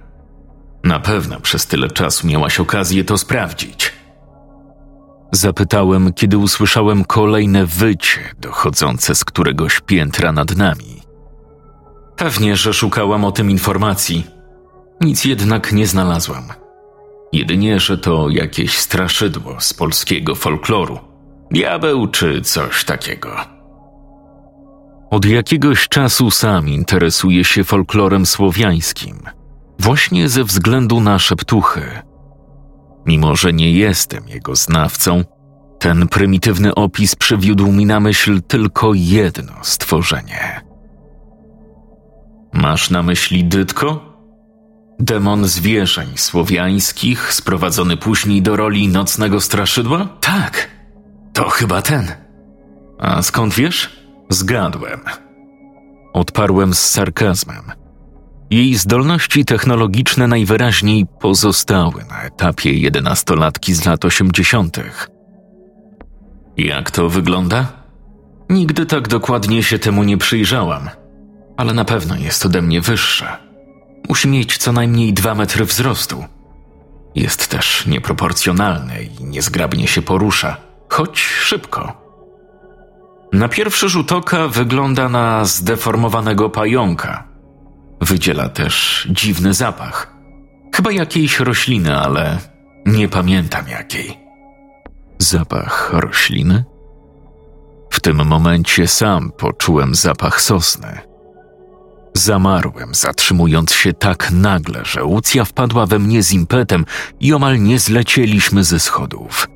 [0.83, 3.93] Na pewno przez tyle czasu miałaś okazję to sprawdzić.
[5.31, 11.01] Zapytałem, kiedy usłyszałem kolejne wycie dochodzące z któregoś piętra nad nami.
[12.15, 14.27] Pewnie, że szukałam o tym informacji.
[15.01, 16.43] Nic jednak nie znalazłam.
[17.33, 21.10] Jedynie, że to jakieś straszydło z polskiego folkloru.
[21.51, 23.35] Diabeł czy coś takiego.
[25.09, 29.19] Od jakiegoś czasu sam interesuję się folklorem słowiańskim,
[29.79, 31.81] właśnie ze względu na szeptuchy.
[33.05, 35.23] Mimo, że nie jestem jego znawcą,
[35.79, 40.61] ten prymitywny opis przywiódł mi na myśl tylko jedno stworzenie.
[42.53, 44.11] Masz na myśli Dytko?
[44.99, 50.07] Demon zwierzeń słowiańskich, sprowadzony później do roli nocnego straszydła?
[50.21, 50.80] Tak,
[51.33, 52.07] to chyba ten.
[52.99, 53.89] A skąd wiesz?
[54.29, 54.99] Zgadłem.
[56.13, 57.71] Odparłem z sarkazmem.
[58.49, 65.09] Jej zdolności technologiczne najwyraźniej pozostały na etapie jedenastolatki z lat osiemdziesiątych.
[66.57, 67.67] Jak to wygląda?
[68.49, 70.89] Nigdy tak dokładnie się temu nie przyjrzałam,
[71.57, 73.37] ale na pewno jest ode mnie wyższa.
[74.09, 76.25] Musi mieć co najmniej dwa metry wzrostu.
[77.15, 80.57] Jest też nieproporcjonalny i niezgrabnie się porusza,
[80.91, 81.93] choć szybko.
[83.33, 87.23] Na pierwszy rzut oka wygląda na zdeformowanego pająka.
[88.01, 90.13] Wydziela też dziwny zapach.
[90.75, 92.37] Chyba jakiejś rośliny, ale
[92.85, 94.19] nie pamiętam jakiej.
[95.17, 96.63] Zapach rośliny?
[97.89, 100.99] W tym momencie sam poczułem zapach sosny.
[102.13, 106.85] Zamarłem, zatrzymując się tak nagle, że Łucja wpadła we mnie z impetem
[107.19, 109.47] i omal nie zlecieliśmy ze schodów.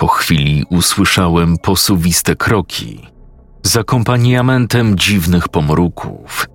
[0.00, 3.06] Po chwili usłyszałem posuwiste kroki
[3.62, 6.46] z akompaniamentem dziwnych pomruków.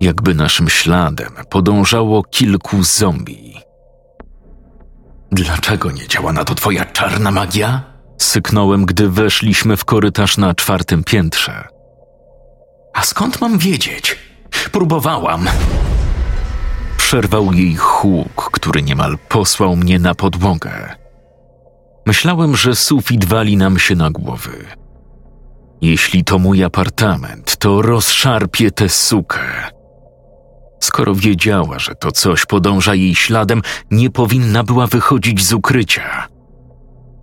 [0.00, 3.60] Jakby naszym śladem podążało kilku zombie.
[5.32, 7.82] Dlaczego nie działa na to twoja czarna magia?
[8.18, 11.68] Syknąłem, gdy weszliśmy w korytarz na czwartym piętrze.
[12.94, 14.18] A skąd mam wiedzieć?
[14.72, 15.46] Próbowałam.
[16.96, 21.01] Przerwał jej huk, który niemal posłał mnie na podłogę.
[22.06, 24.64] Myślałem, że sufit wali nam się na głowy.
[25.80, 29.70] Jeśli to mój apartament, to rozszarpie tę sukę.
[30.80, 36.28] Skoro wiedziała, że to coś podąża jej śladem, nie powinna była wychodzić z ukrycia.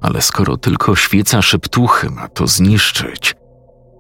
[0.01, 3.35] Ale skoro tylko świeca szeptuchy ma to zniszczyć,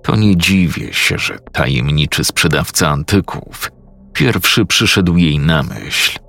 [0.03, 3.71] to nie dziwię się, że tajemniczy sprzedawca antyków
[4.19, 6.19] pierwszy przyszedł jej na myśl.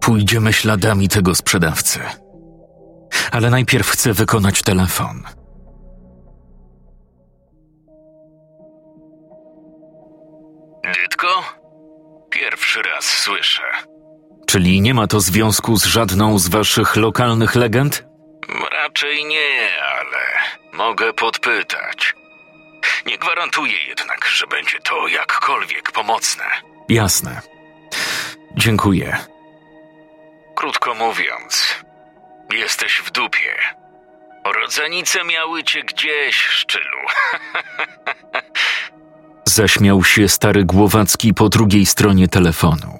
[0.00, 2.00] Pójdziemy śladami tego sprzedawcy.
[3.32, 5.22] Ale najpierw chcę wykonać telefon.
[10.84, 11.42] Dytko?
[12.30, 13.62] Pierwszy raz słyszę.
[14.46, 18.04] Czyli nie ma to związku z żadną z waszych lokalnych legend?
[18.72, 20.22] Raczej nie, ale
[20.72, 22.14] mogę podpytać.
[23.06, 26.44] Nie gwarantuję jednak, że będzie to jakkolwiek pomocne.
[26.88, 27.40] Jasne.
[28.56, 29.16] Dziękuję.
[30.54, 31.83] Krótko mówiąc,
[32.52, 33.54] jesteś w dupie.
[34.60, 36.98] Rodzenice miały cię gdzieś, szczylu.
[39.44, 42.98] Zaśmiał się stary Głowacki po drugiej stronie telefonu.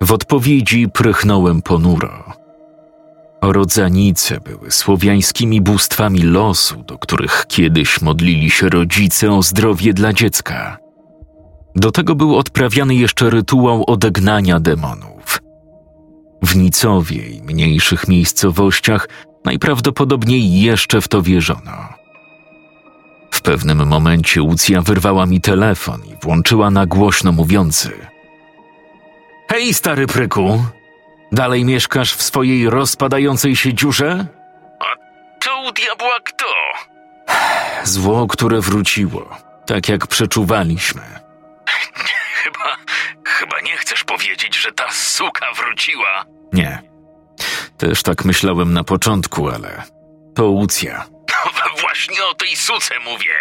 [0.00, 2.32] W odpowiedzi prychnąłem ponuro.
[3.42, 10.78] Rodzanice były słowiańskimi bóstwami losu, do których kiedyś modlili się rodzice o zdrowie dla dziecka.
[11.76, 15.13] Do tego był odprawiany jeszcze rytuał odegnania demonów.
[16.44, 19.08] W Nicowie i mniejszych miejscowościach
[19.44, 21.88] najprawdopodobniej jeszcze w to wierzono.
[23.30, 27.92] W pewnym momencie Łucja wyrwała mi telefon i włączyła na głośno mówiący.
[29.50, 30.64] Hej, stary pryku!
[31.32, 34.26] Dalej mieszkasz w swojej rozpadającej się dziurze?
[35.44, 36.46] To u diabła kto?
[37.84, 39.28] Zło, które wróciło,
[39.66, 41.23] tak jak przeczuwaliśmy.
[44.64, 46.24] Że ta suka wróciła.
[46.52, 46.82] Nie.
[47.78, 49.82] Też tak myślałem na początku, ale
[50.34, 51.04] to Łucja.
[51.56, 53.34] No właśnie o tej suce mówię.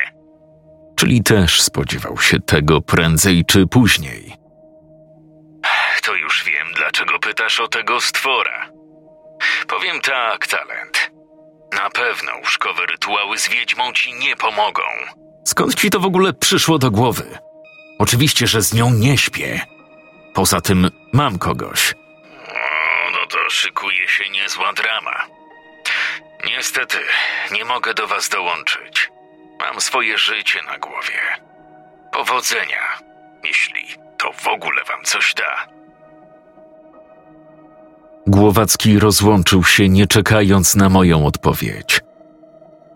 [0.95, 4.33] Czyli też spodziewał się tego prędzej czy później.
[6.03, 8.69] To już wiem, dlaczego pytasz o tego stwora.
[9.67, 11.11] Powiem tak, talent.
[11.73, 14.83] Na pewno łóżkowe rytuały z wiedźmą ci nie pomogą.
[15.45, 17.37] Skąd ci to w ogóle przyszło do głowy?
[17.99, 19.72] Oczywiście, że z nią nie śpię.
[20.33, 21.95] Poza tym mam kogoś.
[23.11, 25.25] No to szykuje się niezła drama.
[26.45, 26.97] Niestety,
[27.51, 29.11] nie mogę do was dołączyć.
[29.59, 31.19] Mam swoje życie na głowie.
[32.11, 32.99] Powodzenia,
[33.43, 33.85] jeśli
[34.17, 35.67] to w ogóle wam coś da.
[38.27, 42.01] Głowacki rozłączył się, nie czekając na moją odpowiedź.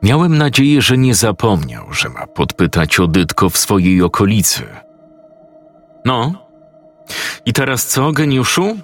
[0.03, 4.67] Miałem nadzieję, że nie zapomniał, że ma podpytać o Dytko w swojej okolicy.
[6.05, 6.46] No?
[7.45, 8.77] I teraz co, geniuszu?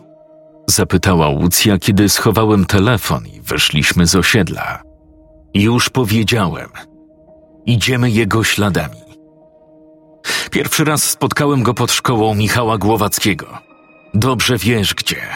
[0.67, 4.81] Zapytała Łucja, kiedy schowałem telefon i wyszliśmy z osiedla.
[5.53, 6.69] Już powiedziałem.
[7.65, 9.03] Idziemy jego śladami.
[10.51, 13.57] Pierwszy raz spotkałem go pod szkołą Michała Głowackiego.
[14.13, 15.21] Dobrze wiesz gdzie.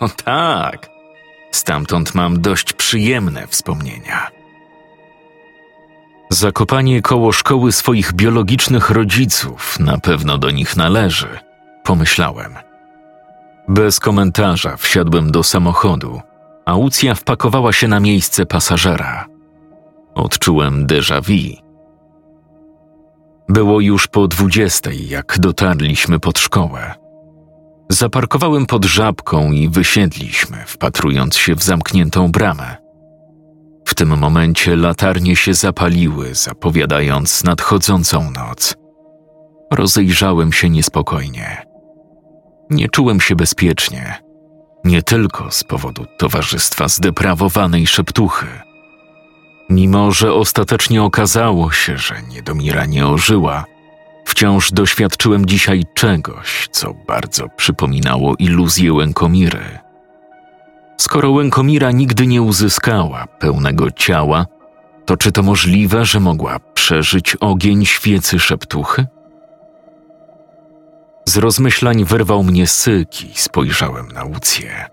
[0.00, 0.90] O, tak.
[1.52, 4.30] Stamtąd mam dość przyjemne wspomnienia.
[6.30, 11.38] Zakopanie koło szkoły swoich biologicznych rodziców na pewno do nich należy,
[11.84, 12.54] pomyślałem.
[13.68, 16.20] Bez komentarza wsiadłem do samochodu,
[16.66, 19.26] a Łucja wpakowała się na miejsce pasażera.
[20.14, 21.56] Odczułem déjà vu.
[23.48, 26.94] Było już po dwudziestej, jak dotarliśmy pod szkołę.
[27.88, 32.76] Zaparkowałem pod żabką i wysiedliśmy, wpatrując się w zamkniętą bramę.
[33.86, 38.76] W tym momencie latarnie się zapaliły, zapowiadając nadchodzącą noc.
[39.72, 41.69] Rozejrzałem się niespokojnie.
[42.70, 44.22] Nie czułem się bezpiecznie,
[44.84, 48.46] nie tylko z powodu towarzystwa zdeprawowanej szeptuchy.
[49.70, 53.64] Mimo, że ostatecznie okazało się, że Niedomira nie ożyła,
[54.24, 59.78] wciąż doświadczyłem dzisiaj czegoś, co bardzo przypominało iluzję Łękomiry.
[60.96, 64.46] Skoro Łękomira nigdy nie uzyskała pełnego ciała,
[65.06, 69.06] to czy to możliwe, że mogła przeżyć ogień świecy szeptuchy?
[71.30, 74.86] Z rozmyślań wyrwał mnie syk i spojrzałem na Łucję.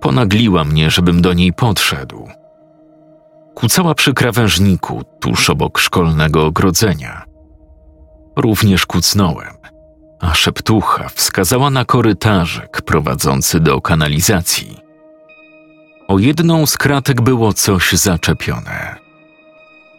[0.00, 2.28] Ponagliła mnie, żebym do niej podszedł.
[3.54, 7.24] Kucała przy krawężniku, tuż obok szkolnego ogrodzenia.
[8.36, 9.54] Również kucnąłem,
[10.20, 14.78] a szeptucha wskazała na korytarzek prowadzący do kanalizacji.
[16.08, 18.96] O jedną z kratek było coś zaczepione.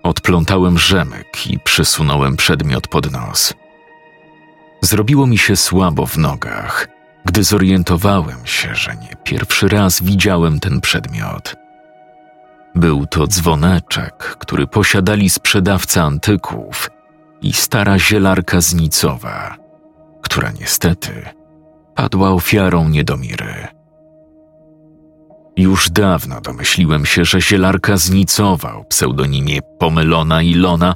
[0.03, 3.53] Odplątałem rzemek i przysunąłem przedmiot pod nos.
[4.82, 6.88] Zrobiło mi się słabo w nogach,
[7.25, 11.55] gdy zorientowałem się, że nie pierwszy raz widziałem ten przedmiot.
[12.75, 16.89] Był to dzwoneczek, który posiadali sprzedawca antyków
[17.41, 19.55] i stara zielarka z Nicowa,
[20.21, 21.25] która niestety
[21.95, 23.67] padła ofiarą Niedomiry.
[25.57, 30.95] Już dawno domyśliłem się, że zielarka z Nicowa o pseudonimie Pomylona Ilona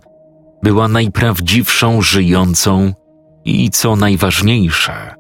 [0.64, 2.94] była najprawdziwszą żyjącą
[3.46, 5.16] i co najważniejsze,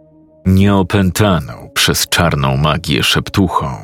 [0.45, 3.77] nieopętaną przez czarną magię szeptuchą.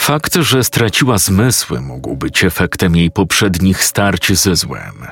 [0.00, 5.06] Fakt, że straciła zmysły, mógł być efektem jej poprzednich starć ze złem.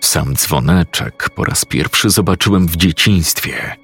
[0.00, 3.76] Sam dzwoneczek po raz pierwszy zobaczyłem w dzieciństwie,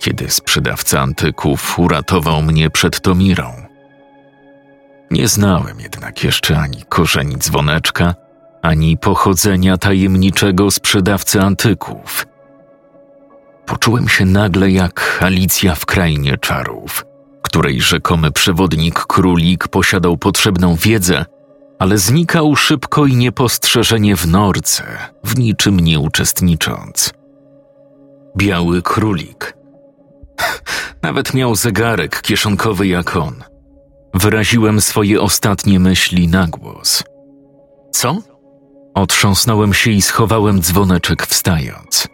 [0.00, 3.52] kiedy sprzedawca antyków uratował mnie przed Tomirą.
[5.10, 8.14] Nie znałem jednak jeszcze ani korzeni dzwoneczka,
[8.62, 12.26] ani pochodzenia tajemniczego sprzedawcy antyków.
[13.66, 17.04] Poczułem się nagle jak Alicja w krainie czarów,
[17.42, 21.24] której rzekomy przewodnik królik posiadał potrzebną wiedzę,
[21.78, 24.84] ale znikał szybko i niepostrzeżenie w norce,
[25.24, 27.12] w niczym nie uczestnicząc.
[28.36, 29.56] Biały królik.
[31.02, 33.34] Nawet miał zegarek kieszonkowy jak on.
[34.14, 37.04] Wyraziłem swoje ostatnie myśli na głos.
[37.92, 38.29] Co?
[38.94, 42.08] Otrząsnąłem się i schowałem dzwoneczek wstając.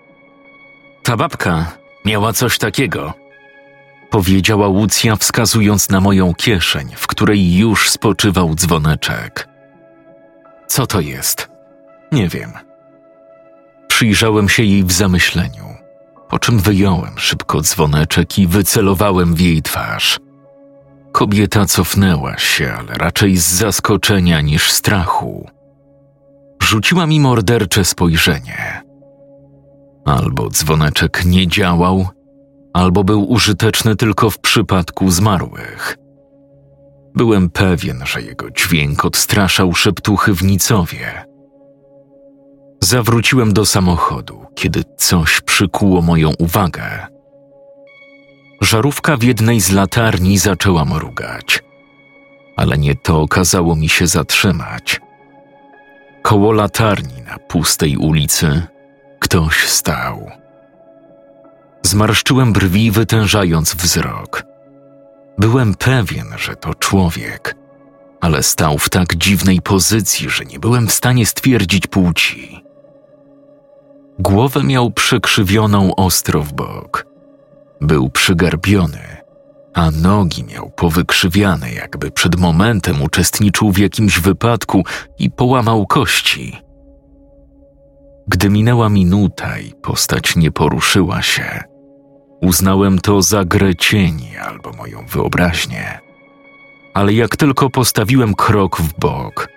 [1.03, 1.72] Ta babka
[2.05, 3.14] miała coś takiego.
[4.11, 9.49] Powiedziała Łucja, wskazując na moją kieszeń, w której już spoczywał dzwoneczek.
[10.66, 11.49] Co to jest?
[12.12, 12.53] Nie wiem.
[13.89, 15.64] Przyjrzałem się jej w zamyśleniu,
[16.29, 20.18] po czym wyjąłem szybko dzwoneczek i wycelowałem w jej twarz.
[21.12, 25.51] Kobieta cofnęła się, ale raczej z zaskoczenia niż strachu.
[26.67, 28.83] Rzuciła mi mordercze spojrzenie.
[30.05, 32.07] Albo dzwoneczek nie działał,
[32.75, 35.99] albo był użyteczny tylko w przypadku zmarłych.
[37.14, 41.25] Byłem pewien, że jego dźwięk odstraszał szeptuchy w Nicowie.
[42.83, 47.07] Zawróciłem do samochodu, kiedy coś przykuło moją uwagę.
[48.61, 51.62] Żarówka w jednej z latarni zaczęła mrugać,
[52.57, 55.05] ale nie to kazało mi się zatrzymać.
[56.27, 58.62] Koło latarni na pustej ulicy
[59.18, 60.31] ktoś stał.
[61.83, 64.43] Zmarszczyłem brwi, wytężając wzrok.
[65.39, 67.57] Byłem pewien, że to człowiek,
[68.20, 72.64] ale stał w tak dziwnej pozycji, że nie byłem w stanie stwierdzić płci.
[74.18, 77.07] Głowę miał przekrzywioną ostro w bok.
[77.81, 79.16] Był przygarbiony,
[79.77, 84.85] a nogi miał powykrzywiane, jakby przed momentem uczestniczył w jakimś wypadku
[85.18, 86.57] i połamał kości.
[88.29, 91.64] Gdy minęła minuta i postać nie poruszyła się,
[92.43, 96.01] uznałem to za grę cieni albo moją wyobraźnię.
[96.95, 99.49] Ale jak tylko postawiłem krok w bok,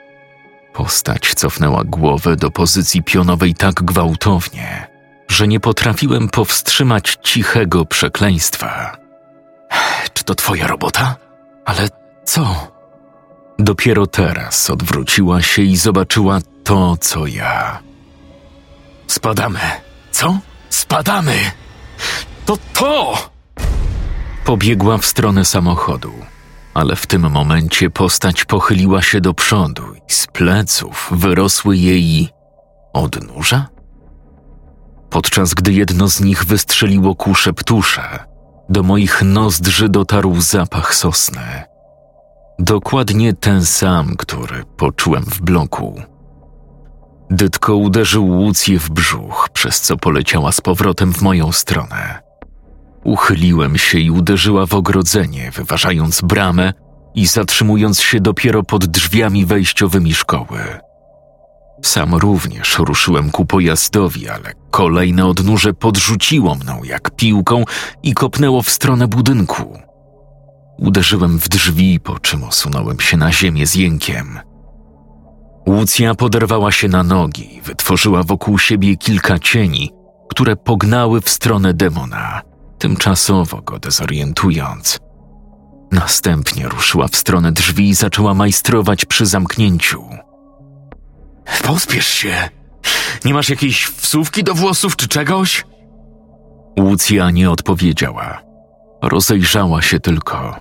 [0.74, 4.88] postać cofnęła głowę do pozycji pionowej tak gwałtownie,
[5.28, 9.09] że nie potrafiłem powstrzymać cichego przekleństwa.
[10.14, 11.16] Czy to twoja robota?
[11.66, 11.90] Ale
[12.26, 12.72] co?
[13.60, 17.80] Dopiero teraz odwróciła się i zobaczyła to, co ja.
[19.08, 19.60] Spadamy.
[20.12, 20.40] Co?
[20.70, 21.52] Spadamy!
[22.46, 23.18] To to!
[24.46, 26.14] Pobiegła w stronę samochodu,
[26.74, 32.30] ale w tym momencie postać pochyliła się do przodu i z pleców wyrosły jej
[32.94, 33.68] odnóża?
[35.10, 38.29] Podczas gdy jedno z nich wystrzeliło ku szeptusze,
[38.70, 41.64] do moich nozdrzy dotarł zapach sosny.
[42.60, 46.02] Dokładnie ten sam, który poczułem w bloku.
[47.30, 52.20] Dytko uderzył Łucję w brzuch, przez co poleciała z powrotem w moją stronę.
[53.04, 56.74] Uchyliłem się i uderzyła w ogrodzenie, wyważając bramę
[57.16, 60.60] i zatrzymując się dopiero pod drzwiami wejściowymi szkoły.
[61.82, 67.64] Sam również ruszyłem ku pojazdowi, ale kolejne odnóże podrzuciło mną jak piłką
[68.04, 69.80] i kopnęło w stronę budynku.
[70.78, 74.40] Uderzyłem w drzwi, po czym osunąłem się na ziemię z jękiem.
[75.68, 79.92] Łucja poderwała się na nogi i wytworzyła wokół siebie kilka cieni,
[80.30, 82.42] które pognały w stronę demona,
[82.78, 85.00] tymczasowo go dezorientując.
[85.92, 90.04] Następnie ruszyła w stronę drzwi i zaczęła majstrować przy zamknięciu.
[91.64, 92.50] Pospiesz się!
[93.26, 95.66] Nie masz jakiejś wsówki do włosów czy czegoś?
[96.80, 98.42] Łucja nie odpowiedziała.
[99.02, 100.56] Rozejrzała się tylko.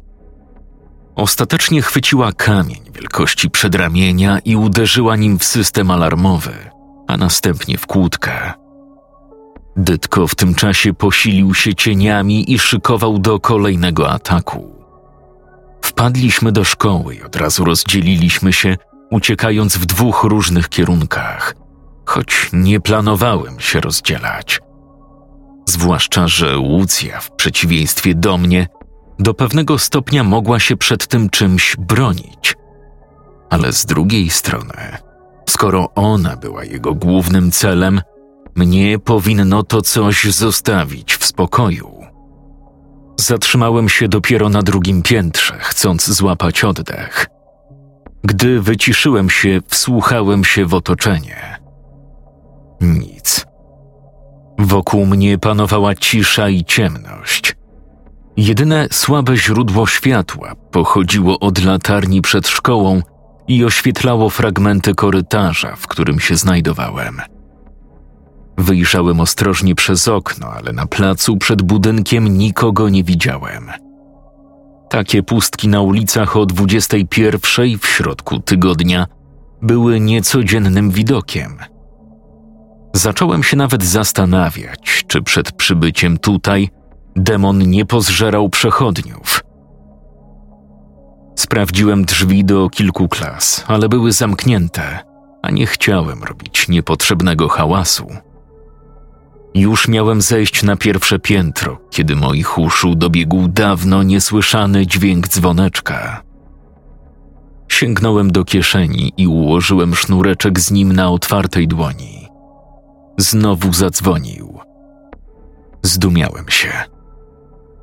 [1.16, 6.55] Ostatecznie chwyciła kamień wielkości przedramienia i uderzyła nim w system alarmowy,
[7.07, 8.53] a następnie w kłódkę.
[9.76, 14.78] Dytko w tym czasie posilił się cieniami i szykował do kolejnego ataku.
[15.82, 18.76] Wpadliśmy do szkoły i od razu rozdzieliliśmy się,
[19.11, 21.55] uciekając w dwóch różnych kierunkach,
[22.07, 24.61] choć nie planowałem się rozdzielać.
[25.69, 28.67] Zwłaszcza, że Łucja, w przeciwieństwie do mnie,
[29.19, 32.55] do pewnego stopnia mogła się przed tym czymś bronić.
[33.51, 34.97] Ale z drugiej strony,
[35.49, 38.01] skoro ona była jego głównym celem,
[38.55, 41.99] mnie powinno to coś zostawić w spokoju.
[43.21, 47.27] Zatrzymałem się dopiero na drugim piętrze, chcąc złapać oddech.
[48.25, 51.59] Gdy wyciszyłem się, wsłuchałem się w otoczenie.
[52.81, 53.47] Nic.
[54.59, 57.57] Wokół mnie panowała cisza i ciemność.
[58.37, 63.03] Jedyne słabe źródło światła pochodziło od latarni przed szkołą
[63.49, 67.21] i oświetlało fragmenty korytarza, w którym się znajdowałem.
[68.59, 73.71] Wyjrzałem ostrożnie przez okno, ale na placu przed budynkiem nikogo nie widziałem.
[74.89, 79.07] Takie pustki na ulicach o 21 w środku tygodnia
[79.62, 81.59] były niecodziennym widokiem.
[82.95, 86.68] Zacząłem się nawet zastanawiać, czy przed przybyciem tutaj
[87.16, 89.41] demon nie pozżerał przechodniów.
[91.36, 94.99] Sprawdziłem drzwi do kilku klas, ale były zamknięte,
[95.43, 98.07] a nie chciałem robić niepotrzebnego hałasu.
[99.55, 106.23] Już miałem zejść na pierwsze piętro, kiedy moich uszu dobiegł dawno niesłyszany dźwięk dzwoneczka.
[107.69, 112.29] Sięgnąłem do kieszeni i ułożyłem sznureczek z nim na otwartej dłoni.
[113.19, 114.59] Znowu zadzwonił.
[115.83, 116.73] Zdumiałem się.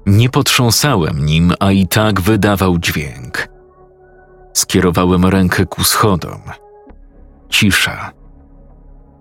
[0.06, 3.48] Nie potrząsałem nim, a i tak wydawał dźwięk.
[4.54, 6.42] Skierowałem rękę ku schodom.
[7.50, 8.12] Cisza.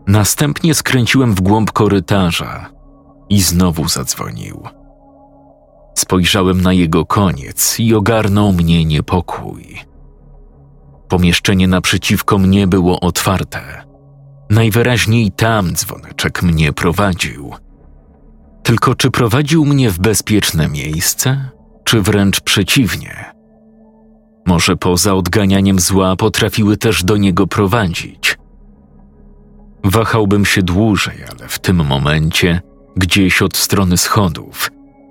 [0.07, 2.71] Następnie skręciłem w głąb korytarza
[3.29, 4.63] i znowu zadzwonił.
[5.95, 9.81] Spojrzałem na jego koniec i ogarnął mnie niepokój.
[11.09, 13.85] Pomieszczenie naprzeciwko mnie było otwarte.
[14.51, 17.53] Najwyraźniej tam dzwoneczek mnie prowadził.
[18.63, 21.51] Tylko czy prowadził mnie w bezpieczne miejsce,
[21.85, 23.35] czy wręcz przeciwnie?
[24.47, 28.39] Może poza odganianiem zła potrafiły też do niego prowadzić.
[29.85, 32.61] Wahałbym się dłużej, ale w tym momencie,
[32.97, 34.71] gdzieś od strony schodów,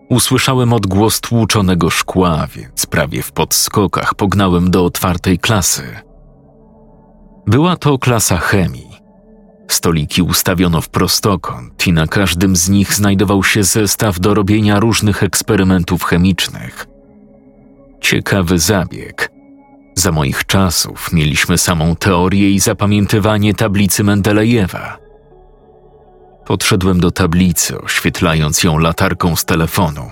[0.09, 5.83] usłyszałem odgłos tłuczonego szkła, więc prawie w podskokach pognałem do otwartej klasy.
[7.47, 8.93] Była to klasa chemii.
[9.67, 15.23] Stoliki ustawiono w prostokąt i na każdym z nich znajdował się zestaw do robienia różnych
[15.23, 16.87] eksperymentów chemicznych.
[18.01, 19.32] Ciekawy zabieg.
[19.95, 24.97] Za moich czasów mieliśmy samą teorię i zapamiętywanie tablicy Mendelejewa.
[26.45, 30.11] Podszedłem do tablicy, oświetlając ją latarką z telefonu.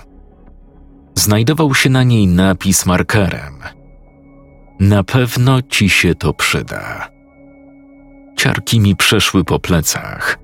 [1.14, 3.58] Znajdował się na niej napis markerem.
[4.80, 7.10] Na pewno ci się to przyda.
[8.36, 10.38] Ciarki mi przeszły po plecach.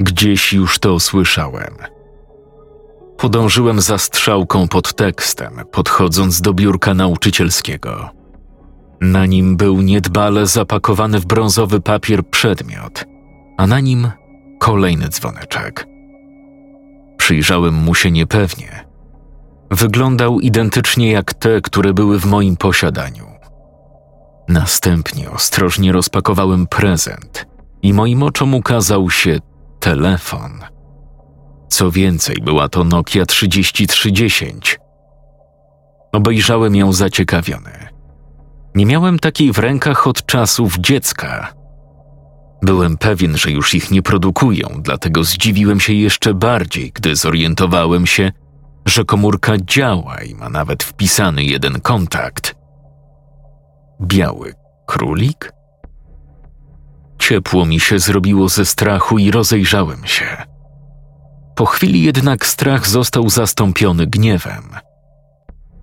[0.00, 1.74] Gdzieś już to słyszałem.
[3.16, 8.10] Podążyłem za strzałką pod tekstem, podchodząc do biurka nauczycielskiego.
[9.00, 13.04] Na nim był niedbale zapakowany w brązowy papier przedmiot,
[13.56, 14.10] a na nim
[14.58, 15.86] kolejny dzwoneczek.
[17.16, 18.84] Przyjrzałem mu się niepewnie.
[19.70, 23.26] Wyglądał identycznie jak te, które były w moim posiadaniu.
[24.48, 27.46] Następnie ostrożnie rozpakowałem prezent
[27.82, 29.38] i moim oczom ukazał się
[29.80, 30.60] telefon.
[31.68, 34.78] Co więcej, była to Nokia 3310.
[36.12, 37.93] Obejrzałem ją zaciekawiony.
[38.74, 41.54] Nie miałem takiej w rękach od czasów dziecka.
[42.62, 48.32] Byłem pewien, że już ich nie produkują, dlatego zdziwiłem się jeszcze bardziej, gdy zorientowałem się,
[48.86, 52.54] że komórka działa i ma nawet wpisany jeden kontakt.
[54.02, 54.54] Biały
[54.86, 55.52] królik?
[57.18, 60.36] Ciepło mi się zrobiło ze strachu i rozejrzałem się.
[61.56, 64.62] Po chwili jednak strach został zastąpiony gniewem.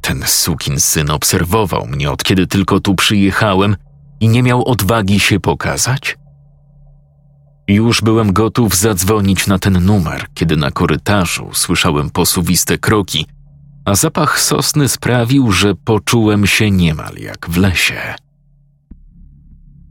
[0.01, 3.75] Ten sukin syn obserwował mnie od kiedy tylko tu przyjechałem
[4.19, 6.17] i nie miał odwagi się pokazać?
[7.67, 13.25] Już byłem gotów zadzwonić na ten numer, kiedy na korytarzu słyszałem posuwiste kroki,
[13.85, 18.15] a zapach sosny sprawił, że poczułem się niemal jak w lesie.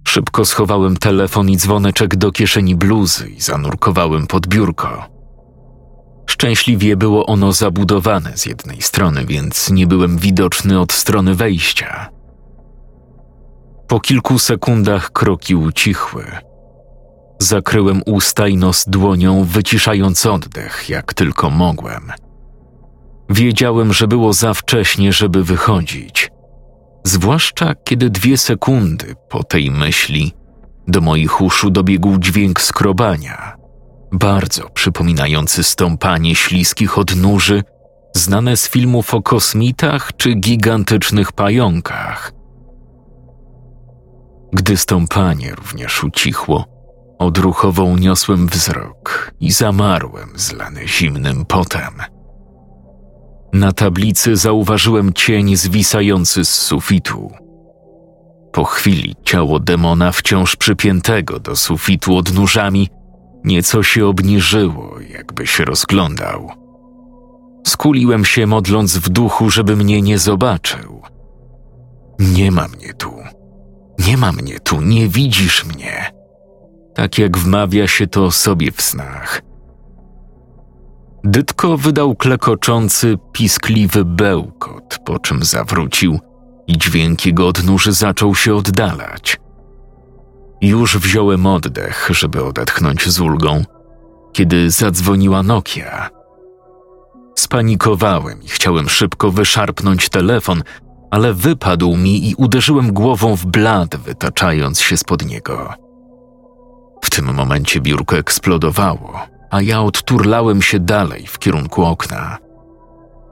[0.08, 5.19] Szybko schowałem telefon i dzwoneczek do kieszeni bluzy i zanurkowałem pod biurko.
[6.30, 12.08] Szczęśliwie było ono zabudowane z jednej strony, więc nie byłem widoczny od strony wejścia.
[13.88, 16.24] Po kilku sekundach kroki ucichły.
[17.38, 22.12] Zakryłem usta i nos dłonią, wyciszając oddech, jak tylko mogłem.
[23.30, 26.30] Wiedziałem, że było za wcześnie, żeby wychodzić.
[27.04, 30.32] Zwłaszcza kiedy dwie sekundy po tej myśli
[30.88, 33.59] do moich uszu dobiegł dźwięk skrobania
[34.12, 37.62] bardzo przypominający stąpanie śliskich odnóży,
[38.16, 42.32] znane z filmów o kosmitach czy gigantycznych pająkach.
[44.52, 46.64] Gdy stąpanie również ucichło,
[47.18, 52.02] odruchowo uniosłem wzrok i zamarłem zlany zimnym potem.
[53.52, 57.30] Na tablicy zauważyłem cień zwisający z sufitu.
[58.52, 62.88] Po chwili ciało demona wciąż przypiętego do sufitu odnóżami
[63.44, 66.50] nieco się obniżyło, jakby się rozglądał.
[67.66, 71.02] Skuliłem się, modląc w duchu, żeby mnie nie zobaczył.
[72.18, 73.12] Nie ma mnie tu.
[74.06, 76.12] Nie ma mnie tu, nie widzisz mnie.
[76.94, 79.42] Tak jak wmawia się to sobie w snach.
[81.24, 86.18] Dytko wydał klekoczący, piskliwy bełkot, po czym zawrócił
[86.66, 89.40] i dźwięk jego odnóży zaczął się oddalać.
[90.60, 93.64] Już wziąłem oddech, żeby odetchnąć z ulgą,
[94.32, 96.10] kiedy zadzwoniła Nokia.
[97.38, 100.62] Spanikowałem i chciałem szybko wyszarpnąć telefon,
[101.10, 105.74] ale wypadł mi i uderzyłem głową w blat, wytaczając się spod niego.
[107.04, 112.38] W tym momencie biurko eksplodowało, a ja odturlałem się dalej w kierunku okna.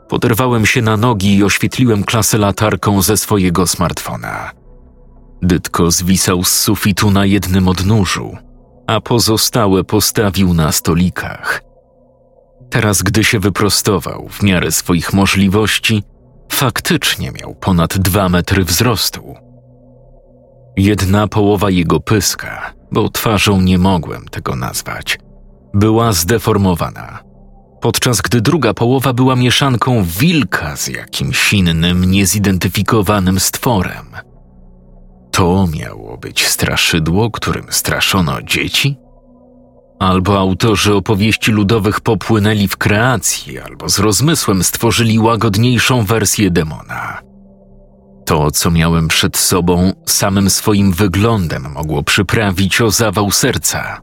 [0.09, 4.58] Poderwałem się na nogi i oświetliłem klasę latarką ze swojego smartfona.
[5.43, 8.37] Dytko zwisał z sufitu na jednym odnóżu,
[8.87, 11.63] a pozostałe postawił na stolikach.
[12.71, 16.03] Teraz, gdy się wyprostował w miarę swoich możliwości,
[16.53, 19.35] faktycznie miał ponad dwa metry wzrostu.
[20.77, 25.19] Jedna połowa jego pyska, bo twarzą nie mogłem tego nazwać,
[25.75, 27.19] była zdeformowana,
[27.81, 34.07] podczas gdy druga połowa była mieszanką wilka z jakimś innym, niezidentyfikowanym stworem.
[35.39, 38.97] To miało być straszydło, którym straszono dzieci?
[39.99, 47.19] Albo autorzy opowieści ludowych popłynęli w kreacji, albo z rozmysłem stworzyli łagodniejszą wersję demona.
[48.25, 54.01] To, co miałem przed sobą, samym swoim wyglądem mogło przyprawić o zawał serca.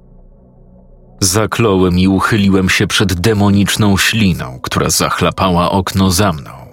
[1.22, 6.65] Zakląłem i uchyliłem się przed demoniczną śliną, która zachlapała okno za mną.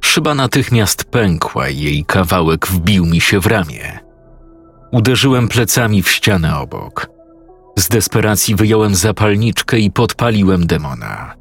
[0.00, 3.98] Szyba natychmiast pękła i jej kawałek wbił mi się w ramię.
[4.92, 7.10] Uderzyłem plecami w ścianę obok.
[7.78, 11.34] Z desperacji wyjąłem zapalniczkę i podpaliłem demona.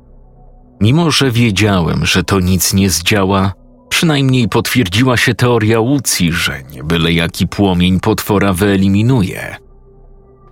[0.82, 3.54] Mimo, że wiedziałem, że to nic nie zdziała,
[3.90, 9.56] przynajmniej potwierdziła się teoria Łucji, że nie byle jaki płomień potwora wyeliminuje.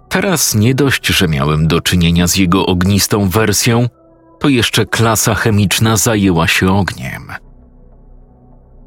[0.10, 3.90] Teraz nie dość, że miałem do czynienia z jego ognistą wersją,
[4.40, 7.32] to jeszcze klasa chemiczna zajęła się ogniem.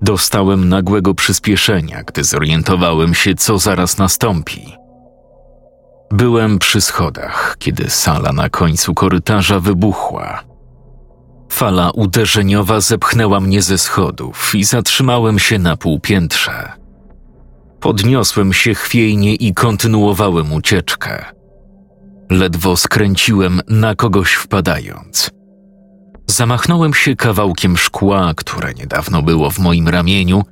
[0.03, 4.77] Dostałem nagłego przyspieszenia, gdy zorientowałem się, co zaraz nastąpi.
[6.11, 10.43] Byłem przy schodach, kiedy sala na końcu korytarza wybuchła.
[11.53, 16.73] Fala uderzeniowa zepchnęła mnie ze schodów i zatrzymałem się na półpiętrze.
[17.81, 21.25] Podniosłem się chwiejnie i kontynuowałem ucieczkę.
[22.31, 25.31] Ledwo skręciłem na kogoś wpadając.
[26.31, 30.43] Zamachnąłem się kawałkiem szkła, które niedawno było w moim ramieniu,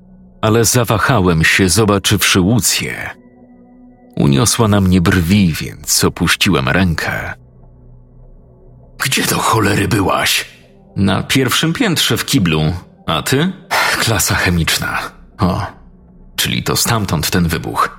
[0.43, 3.11] ale zawahałem się, zobaczywszy Łucję.
[4.17, 7.35] Uniosła na mnie brwi, więc opuściłem rękę.
[9.05, 10.45] Gdzie do cholery byłaś?
[10.97, 12.61] Na pierwszym piętrze w kiblu.
[13.07, 13.53] A ty?
[13.99, 14.99] Klasa chemiczna.
[15.41, 15.67] O,
[16.37, 17.99] czyli to stamtąd ten wybuch.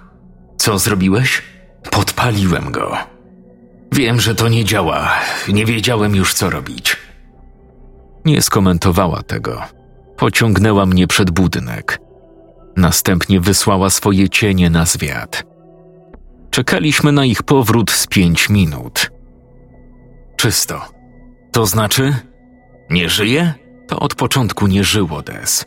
[0.57, 1.41] Co zrobiłeś?
[1.91, 2.97] Podpaliłem go.
[3.91, 5.11] Wiem, że to nie działa.
[5.47, 6.97] Nie wiedziałem już, co robić.
[8.29, 9.61] Nie skomentowała tego.
[10.17, 11.99] Pociągnęła mnie przed budynek.
[12.77, 15.43] Następnie wysłała swoje cienie na zwiat.
[16.51, 19.11] Czekaliśmy na ich powrót z pięć minut.
[20.37, 20.81] Czysto.
[21.51, 22.15] To znaczy?
[22.89, 23.53] Nie żyje?
[23.87, 25.65] To od początku nie żyło Des.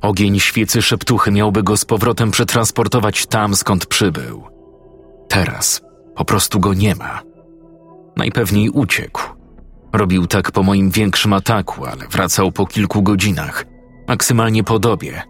[0.00, 4.42] Ogień świecy szeptuchy miałby go z powrotem przetransportować tam, skąd przybył.
[5.28, 5.82] Teraz
[6.16, 7.22] po prostu go nie ma.
[8.16, 9.37] Najpewniej uciekł.
[9.92, 13.64] Robił tak po moim większym ataku, ale wracał po kilku godzinach.
[14.08, 15.22] Maksymalnie po dobie.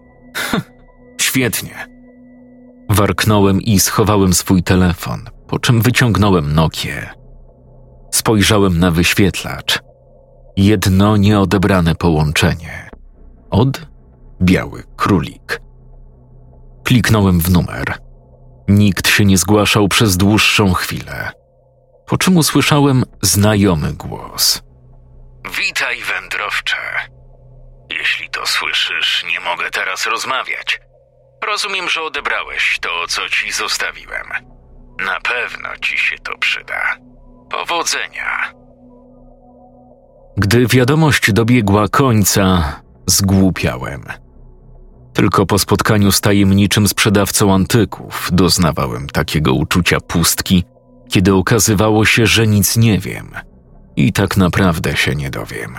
[1.20, 1.86] Świetnie.
[2.88, 7.10] Warknąłem i schowałem swój telefon, po czym wyciągnąłem Nokię.
[8.10, 9.80] Spojrzałem na wyświetlacz.
[10.56, 12.90] Jedno nieodebrane połączenie.
[13.50, 13.86] Od
[14.42, 15.60] biały królik.
[16.84, 17.94] Kliknąłem w numer.
[18.68, 21.30] Nikt się nie zgłaszał przez dłuższą chwilę,
[22.08, 24.62] po czym usłyszałem znajomy głos.
[25.58, 26.76] Witaj, wędrowcze.
[27.90, 30.80] Jeśli to słyszysz, nie mogę teraz rozmawiać.
[31.46, 34.26] Rozumiem, że odebrałeś to, co ci zostawiłem.
[35.06, 36.96] Na pewno ci się to przyda.
[37.50, 38.52] Powodzenia.
[40.36, 42.72] Gdy wiadomość dobiegła końca,
[43.06, 44.04] zgłupiałem.
[45.14, 50.64] Tylko po spotkaniu z tajemniczym sprzedawcą antyków doznawałem takiego uczucia pustki,
[51.08, 53.30] kiedy okazywało się, że nic nie wiem
[53.96, 55.76] i tak naprawdę się nie dowiem.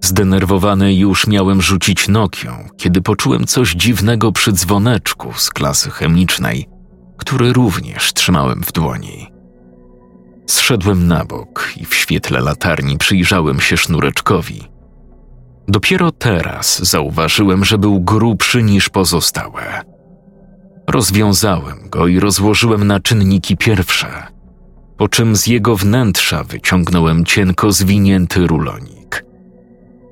[0.00, 6.68] Zdenerwowany już miałem rzucić Nokią, kiedy poczułem coś dziwnego przy dzwoneczku z klasy chemicznej,
[7.16, 9.32] który również trzymałem w dłoni.
[10.46, 14.62] Zszedłem na bok i w świetle latarni przyjrzałem się sznureczkowi.
[15.68, 19.82] Dopiero teraz zauważyłem, że był grubszy niż pozostałe.
[20.90, 24.26] Rozwiązałem go i rozłożyłem na czynniki pierwsze,
[24.96, 29.24] po czym z jego wnętrza wyciągnąłem cienko zwinięty rulonik.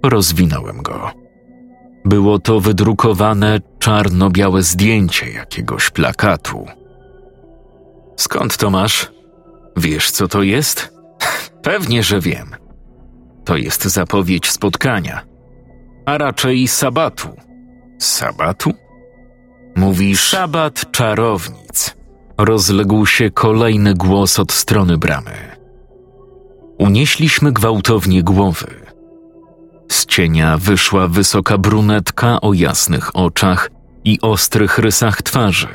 [0.02, 1.10] Rozwinąłem go.
[2.04, 6.66] Było to wydrukowane czarno-białe zdjęcie jakiegoś plakatu.
[8.16, 9.12] Skąd to masz?
[9.76, 10.92] Wiesz, co to jest?
[11.62, 12.48] Pewnie, że wiem.
[13.44, 15.20] To jest zapowiedź spotkania,
[16.06, 17.28] a raczej sabatu.
[17.98, 18.87] Sabatu?
[19.78, 21.96] Mówisz sabat czarownic.
[22.38, 25.56] Rozległ się kolejny głos od strony bramy.
[26.78, 28.66] Unieśliśmy gwałtownie głowy.
[29.92, 33.70] Z cienia wyszła wysoka brunetka o jasnych oczach
[34.04, 35.68] i ostrych rysach twarzy.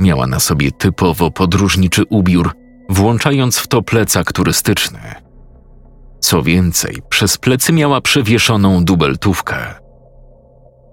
[0.00, 2.52] Miała na sobie typowo podróżniczy ubiór,
[2.88, 5.14] włączając w to plecak turystyczny.
[6.20, 9.87] Co więcej, przez plecy miała przewieszoną dubeltówkę.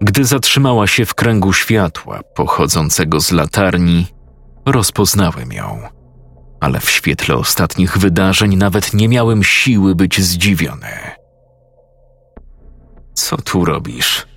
[0.05, 4.07] Gdy zatrzymała się w kręgu światła pochodzącego z latarni,
[4.65, 5.81] rozpoznałem ją,
[6.59, 10.87] ale w świetle ostatnich wydarzeń nawet nie miałem siły być zdziwiony.
[13.13, 14.27] Co tu robisz?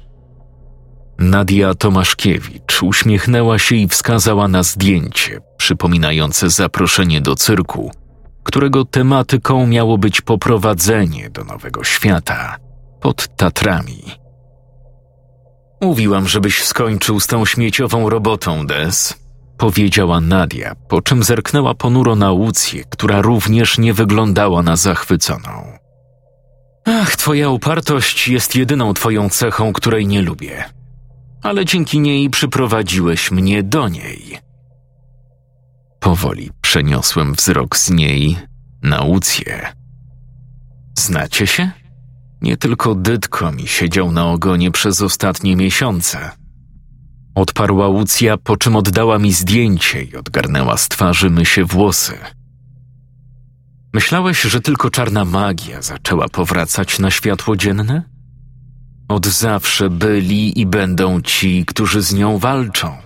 [1.18, 7.90] Nadia Tomaszkiewicz uśmiechnęła się i wskazała na zdjęcie przypominające zaproszenie do cyrku,
[8.44, 12.56] którego tematyką miało być poprowadzenie do nowego świata
[13.00, 14.27] pod Tatrami.
[15.80, 19.14] Mówiłam, żebyś skończył z tą śmieciową robotą, Des,
[19.58, 25.78] powiedziała Nadia, po czym zerknęła ponuro na Łucję, która również nie wyglądała na zachwyconą.
[26.84, 30.64] Ach, twoja upartość jest jedyną twoją cechą, której nie lubię.
[31.42, 34.38] Ale dzięki niej przyprowadziłeś mnie do niej.
[36.00, 38.36] Powoli przeniosłem wzrok z niej
[38.82, 39.72] na Łucję.
[40.98, 41.70] Znacie się?
[42.40, 46.30] Nie tylko Dytko mi siedział na ogonie przez ostatnie miesiące.
[47.34, 52.18] Odparła Łucja, po czym oddała mi zdjęcie i odgarnęła z twarzy mysie włosy.
[53.92, 58.02] Myślałeś, że tylko czarna magia zaczęła powracać na światło dzienne?
[59.08, 62.96] Od zawsze byli i będą ci, którzy z nią walczą.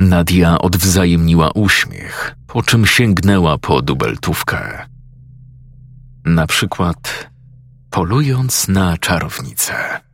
[0.00, 4.86] Nadia odwzajemniła uśmiech, po czym sięgnęła po dubeltówkę.
[6.24, 7.29] Na przykład
[7.90, 10.09] polując na czarownicę.